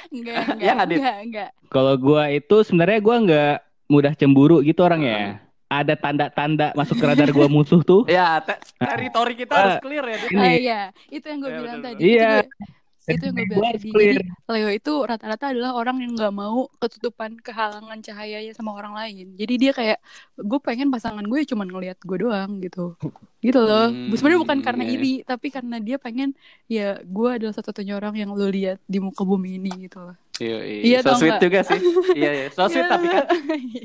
enggak, 0.08 0.42
enggak, 0.56 0.62
Ya 0.62 0.74
enggak, 0.74 1.16
enggak. 1.22 1.50
Kalau 1.68 1.94
gua 1.94 2.26
itu 2.28 2.56
sebenarnya 2.60 2.98
gua 2.98 3.16
nggak 3.18 3.54
mudah 3.86 4.12
cemburu 4.12 4.58
gitu 4.60 4.80
orangnya. 4.80 5.38
Ada 5.68 5.94
tanda-tanda 5.94 6.72
masuk 6.72 6.96
ke 6.96 7.04
radar 7.04 7.28
gua 7.28 7.46
musuh 7.46 7.80
tuh. 7.80 8.02
Ya, 8.10 8.40
te- 8.40 8.56
teritori 8.76 9.34
kita 9.34 9.52
Ah. 9.52 9.60
harus 9.60 9.76
clear 9.78 10.04
ya. 10.04 10.16
Dit. 10.18 10.30
Ini. 10.30 10.40
Ah, 10.40 10.54
iya, 10.54 10.80
itu 11.08 11.24
yang 11.24 11.38
gue 11.38 11.50
Ya, 11.50 11.56
bilang 11.56 11.76
bener, 11.76 11.86
tadi. 11.86 12.00
Itu 12.00 12.08
Iya. 12.08 12.30
gue- 12.40 12.76
Itu 13.08 13.32
yang 13.32 13.36
gue 13.36 13.44
Gua 13.48 13.50
bilang 13.56 13.72
tadi. 13.72 13.88
Jadi 13.88 14.24
Leo 14.52 14.68
itu 14.68 14.92
rata-rata 15.00 15.44
adalah 15.50 15.72
orang 15.74 15.96
yang 16.04 16.12
nggak 16.12 16.34
mau 16.34 16.68
ketutupan 16.76 17.40
kehalangan 17.40 17.98
cahayanya 18.04 18.52
sama 18.52 18.76
orang 18.76 18.92
lain. 18.92 19.32
Jadi 19.34 19.54
dia 19.56 19.72
kayak 19.72 19.98
gue 20.36 20.60
pengen 20.60 20.92
pasangan 20.92 21.24
gue 21.24 21.40
cuma 21.48 21.64
ngelihat 21.64 21.96
gue 22.04 22.18
doang 22.20 22.60
gitu. 22.60 22.94
Gitu 23.40 23.60
loh. 23.60 23.88
Hmm, 23.88 24.12
Sebenarnya 24.12 24.40
bukan 24.44 24.58
karena 24.60 24.84
iya. 24.84 24.94
iri, 24.94 25.14
tapi 25.24 25.48
karena 25.48 25.80
dia 25.80 25.96
pengen 25.96 26.36
ya 26.68 27.00
gue 27.00 27.28
adalah 27.32 27.56
satu-satunya 27.56 27.96
orang 27.96 28.14
yang 28.20 28.30
lo 28.36 28.46
lihat 28.46 28.78
di 28.84 29.00
muka 29.00 29.24
bumi 29.24 29.56
ini 29.56 29.88
gitu 29.88 30.04
loh. 30.04 30.16
Iya, 30.38 30.58
Iya, 30.62 30.80
iya. 30.86 30.98
So 31.02 31.18
sweet 31.18 31.34
nggak? 31.34 31.42
juga 31.42 31.60
sih. 31.66 31.80
Iya, 32.14 32.30
iya. 32.30 32.46
So 32.54 32.62
sweet 32.72 32.86
tapi 32.86 33.06
kan 33.10 33.24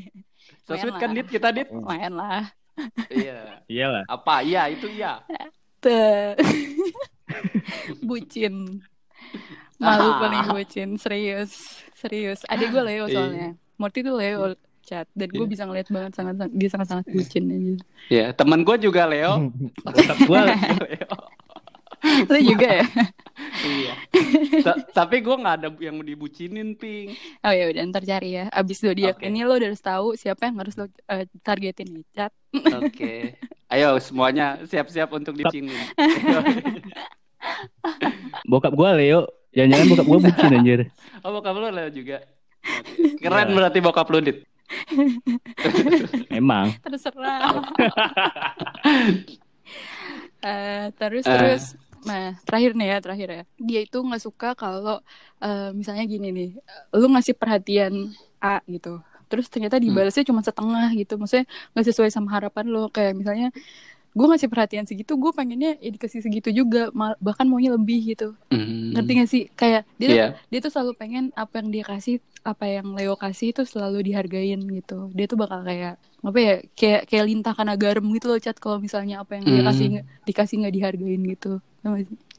so 0.67 0.71
sweet 0.77 0.95
kan 0.99 1.09
lah. 1.09 1.17
Dit 1.17 1.27
kita 1.31 1.47
Dit. 1.55 1.67
Lumayan 1.71 2.13
lah. 2.13 2.43
Iya. 3.09 3.62
Iyalah. 3.69 4.03
Apa? 4.09 4.41
Iya, 4.45 4.69
itu 4.73 4.89
iya. 4.89 5.21
Bucin. 8.07 8.83
Malu 9.75 10.09
paling 10.17 10.43
bucin, 10.47 10.89
serius. 10.95 11.51
Serius. 11.93 12.45
Adik 12.45 12.69
gue 12.69 12.83
Leo 12.83 13.05
Iya. 13.05 13.13
soalnya. 13.13 13.49
Morty 13.75 13.99
tuh 13.99 14.15
Leo 14.15 14.53
chat 14.81 15.07
dan 15.11 15.27
gue 15.27 15.39
Iya. 15.39 15.51
bisa 15.51 15.63
ngeliat 15.63 15.87
banget 15.87 16.11
sangat 16.13 16.35
dia 16.49 16.69
sangat 16.69 16.87
sangat 16.89 17.05
bucin 17.07 17.43
aja. 17.47 17.73
Iya, 18.07 18.25
teman 18.31 18.61
gue 18.61 18.75
juga 18.77 19.03
Leo. 19.05 19.49
Tetap 19.95 20.17
gua 20.23 20.43
Leo. 20.49 21.11
Lu 22.25 22.39
juga 22.45 22.67
ya? 22.69 22.87
Iya. 23.63 23.95
Ta- 24.61 24.83
tapi 24.93 25.19
gue 25.19 25.33
nggak 25.33 25.55
ada 25.57 25.67
yang 25.79 25.95
mau 25.95 26.03
dibucinin, 26.03 26.75
Ping. 26.75 27.15
Oh 27.39 27.49
ya 27.49 27.65
udah 27.65 27.81
ntar 27.87 28.03
cari 28.03 28.35
ya. 28.35 28.45
Abis 28.49 28.83
zodiak 28.83 29.17
Oke. 29.17 29.25
ini 29.25 29.41
lo 29.41 29.55
udah 29.55 29.67
harus 29.67 29.79
tahu 29.79 30.13
siapa 30.13 30.45
yang 30.45 30.59
harus 30.59 30.75
lo 30.75 30.85
eh, 30.85 31.25
targetin 31.41 31.89
nih 31.89 32.05
chat. 32.11 32.31
Oke. 32.53 33.39
Ayo 33.67 33.97
semuanya 33.97 34.59
siap-siap 34.63 35.09
untuk 35.11 35.33
dibucinin. 35.33 35.73
Bokap 38.45 38.73
gua 38.73 38.95
Leo. 38.95 39.27
Jangan-jangan 39.53 39.86
bokap 39.86 40.06
gue 40.06 40.19
bucin 40.25 40.51
anjir. 40.58 40.79
Oh 41.21 41.29
bokap 41.29 41.53
lu 41.53 41.69
Leo 41.69 41.89
juga. 41.93 42.25
Keren 43.21 43.53
berarti 43.53 43.79
bokap 43.79 44.08
lu 44.10 44.19
dit. 44.19 44.38
Emang. 46.34 46.73
terserah. 46.82 47.62
Eh, 50.43 50.91
terus 50.99 51.23
Eh. 51.23 51.32
terus. 51.32 51.63
Nah 52.03 52.36
terakhir 52.43 52.75
nih 52.75 52.88
ya 52.91 52.97
terakhir 52.99 53.29
ya. 53.32 53.43
Dia 53.56 53.79
itu 53.88 53.95
nggak 53.95 54.19
suka 54.19 54.49
kalau 54.60 54.99
eh, 55.39 55.71
misalnya 55.71 56.03
gini 56.03 56.36
nih. 56.36 56.49
Lu 56.91 57.08
ngasih 57.08 57.32
perhatian 57.38 58.12
A 58.43 58.60
gitu. 58.67 58.99
Terus 59.32 59.47
ternyata 59.47 59.79
dibalasnya 59.79 60.27
cuma 60.27 60.43
setengah 60.43 60.91
gitu. 60.93 61.15
Maksudnya 61.15 61.47
nggak 61.73 61.86
sesuai 61.88 62.10
sama 62.12 62.36
harapan 62.36 62.67
lo 62.69 62.91
kayak 62.91 63.15
misalnya 63.15 63.56
gue 64.13 64.26
ngasih 64.28 64.45
perhatian 64.45 64.86
segitu 64.86 65.13
gue 65.13 65.32
pengennya 65.32 65.73
ya 65.76 65.89
dikasih 65.89 66.21
segitu 66.21 66.49
juga 66.52 66.88
mal- 66.91 67.17
bahkan 67.17 67.43
maunya 67.43 67.71
lebih 67.71 68.06
gitu 68.08 68.38
Hmm. 68.47 68.93
ngerti 68.93 69.12
gak 69.15 69.28
sih 69.28 69.43
kayak 69.52 69.89
dia 69.95 70.06
tuh- 70.06 70.15
Iya. 70.15 70.28
dia 70.47 70.60
tuh 70.60 70.69
selalu 70.69 70.91
pengen 70.93 71.23
apa 71.34 71.54
yang 71.58 71.69
dia 71.69 71.84
kasih 71.84 72.15
apa 72.41 72.65
yang 72.67 72.93
Leo 72.93 73.15
kasih 73.15 73.49
itu 73.49 73.63
selalu 73.63 74.06
dihargain 74.06 74.62
gitu 74.62 75.10
dia 75.10 75.26
tuh 75.26 75.36
bakal 75.36 75.62
kayak 75.62 75.97
apa 76.19 76.38
ya 76.38 76.56
kayak 76.71 77.02
kayak 77.06 77.26
lintah 77.26 77.52
karena 77.52 77.73
garam 77.73 78.06
gitu 78.08 78.26
loh 78.28 78.38
cat 78.38 78.56
kalau 78.56 78.78
misalnya 78.78 79.19
apa 79.19 79.34
yang 79.34 79.43
dia 79.43 79.60
Hmm. 79.60 79.67
kasih 79.67 79.86
dikasih 80.23 80.56
nggak 80.60 80.73
dihargain 80.73 81.21
gitu? 81.26 81.52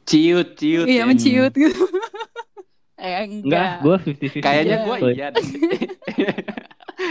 Ciut, 0.04 0.48
ciut. 0.54 0.86
iya 0.86 1.02
ya. 1.02 1.04
menciut 1.04 1.52
gitu 1.52 1.82
eh 2.96 3.26
Enggak, 3.26 3.42
enggak 3.42 3.70
gue 3.80 3.96
50-50. 4.30 4.40
Kayaknya 4.40 4.76
gue 4.80 4.96
iya. 5.10 5.28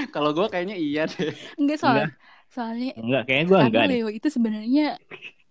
Kalau 0.09 0.31
gue 0.31 0.47
kayaknya 0.47 0.73
iya 0.73 1.03
deh. 1.05 1.33
enggak 1.55 1.77
soal 1.77 2.07
soalnya 2.53 2.93
Enggak, 2.93 3.23
kayaknya 3.25 3.45
gue 3.45 3.57
enggak. 3.59 3.83
Leo 3.87 4.07
itu 4.09 4.27
sebenarnya 4.27 4.87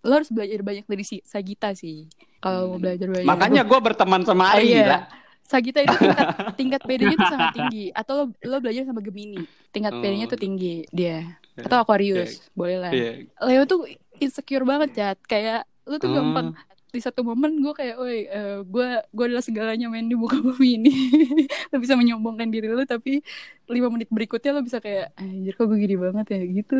lo 0.01 0.13
harus 0.13 0.29
belajar 0.29 0.59
banyak 0.59 0.85
dari 0.85 1.03
si 1.03 1.19
Sagita 1.21 1.71
sih 1.73 2.07
kalau 2.37 2.71
mau 2.71 2.79
belajar 2.79 3.07
banyak 3.07 3.23
Makanya 3.25 3.61
gue 3.61 3.79
berteman 3.81 4.21
sama 4.21 4.43
Oh, 4.45 4.55
Ari 4.55 4.65
iya. 4.65 4.79
gila. 4.81 4.99
Sagita 5.43 5.79
itu 5.79 5.95
tingkat 5.97 6.27
tingkat 6.59 6.81
PD-nya 6.81 7.15
tuh 7.15 7.29
sangat 7.29 7.51
tinggi 7.53 7.83
atau 7.89 8.13
lo 8.17 8.23
lo 8.41 8.57
belajar 8.57 8.83
sama 8.83 8.99
Gemini 8.99 9.43
tingkat 9.69 9.91
Oh. 9.91 9.99
PD-nya 9.99 10.25
tuh 10.25 10.39
tinggi 10.39 10.87
dia 10.89 11.35
atau 11.55 11.77
Aquarius 11.77 12.39
boleh 12.51 12.77
lah 12.79 12.89
Iya. 12.89 13.27
Leo 13.43 13.63
tuh 13.63 13.85
insecure 14.17 14.63
banget 14.63 14.89
Cat 14.93 15.19
kayak 15.21 15.67
lu 15.83 15.95
tuh 15.97 16.07
Hmm. 16.07 16.17
gampang 16.17 16.47
di 16.93 17.01
satu 17.01 17.25
momen 17.25 17.57
gue 17.57 17.73
kayak, 17.73 17.97
woi, 17.97 18.29
eh, 18.29 18.61
gue 18.61 18.87
gue 19.09 19.25
adalah 19.25 19.41
segalanya 19.41 19.89
main 19.89 20.05
di 20.05 20.13
muka 20.13 20.37
bumi 20.37 20.77
ini. 20.77 20.93
lo 21.73 21.81
bisa 21.81 21.97
menyombongkan 21.97 22.53
diri 22.53 22.69
lo, 22.69 22.85
tapi 22.85 23.25
lima 23.65 23.89
menit 23.89 24.13
berikutnya 24.13 24.53
lo 24.53 24.61
bisa 24.61 24.77
kayak, 24.77 25.09
anjir 25.17 25.57
kok 25.57 25.65
gue 25.65 25.81
gini 25.81 25.97
banget 25.97 26.25
ya, 26.37 26.41
gitu, 26.45 26.79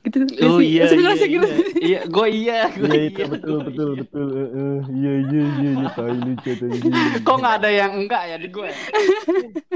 gitu. 0.00 0.18
Oh 0.40 0.64
iya, 0.64 0.88
iya, 0.88 0.96
ngerasa 0.96 1.24
gitu. 1.28 1.44
iya, 1.44 1.60
iya, 1.84 2.00
gue 2.08 2.26
iya, 2.32 2.60
gue 2.72 2.88
Iya 2.88 2.96
iya, 2.96 3.10
itu 3.12 3.22
betul 3.28 3.58
betul 3.68 3.88
iya. 3.92 4.00
betul. 4.00 4.26
Eh, 4.32 4.48
eh, 4.48 4.78
Iya 4.96 5.12
iya 5.20 5.44
iya 5.44 5.70
iya 5.76 5.88
tai 5.92 6.16
lu 6.16 6.32
chat 6.40 6.60
anjing. 6.64 6.92
Kok 7.20 7.36
nggak 7.36 7.54
ada 7.60 7.70
yang 7.70 7.92
enggak 7.92 8.22
ya 8.24 8.36
di 8.40 8.48
gue? 8.48 8.70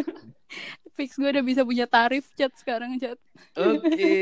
Fix 0.96 1.20
gue 1.20 1.28
udah 1.28 1.44
bisa 1.44 1.62
punya 1.68 1.84
tarif 1.84 2.32
chat 2.32 2.52
sekarang 2.56 2.96
chat. 2.96 3.20
Oke. 3.60 4.12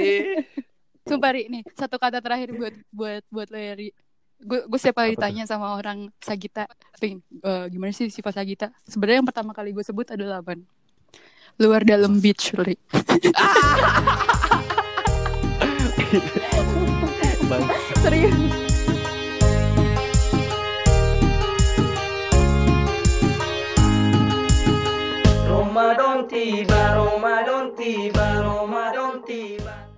Sumpah 1.09 1.31
Ri, 1.33 1.49
nih 1.49 1.63
satu 1.73 1.97
kata 1.97 2.19
terakhir 2.21 2.53
buat 2.53 2.75
buat 2.93 3.23
buat 3.31 3.49
lo 3.49 3.59
ya 3.63 3.75
Ri. 3.79 3.89
Gue 4.39 4.63
gue 4.71 4.79
setiap 4.79 5.03
kali 5.03 5.13
Apa 5.13 5.15
tuh? 5.19 5.21
ditanya 5.35 5.45
sama 5.51 5.75
orang 5.75 6.15
Sagita, 6.23 6.71
Ping, 7.03 7.19
eh, 7.43 7.65
gimana 7.75 7.91
sih 7.91 8.07
sifat 8.07 8.39
Sagita? 8.39 8.71
Sebenarnya 8.87 9.19
yang 9.19 9.29
pertama 9.29 9.51
kali 9.51 9.75
gue 9.75 9.83
sebut 9.83 10.07
adalah 10.15 10.39
apa? 10.39 10.55
Luar 11.59 11.83
dalam 11.83 12.23
beach, 12.23 12.55
Ri. 12.55 12.79
Serius. 17.99 18.68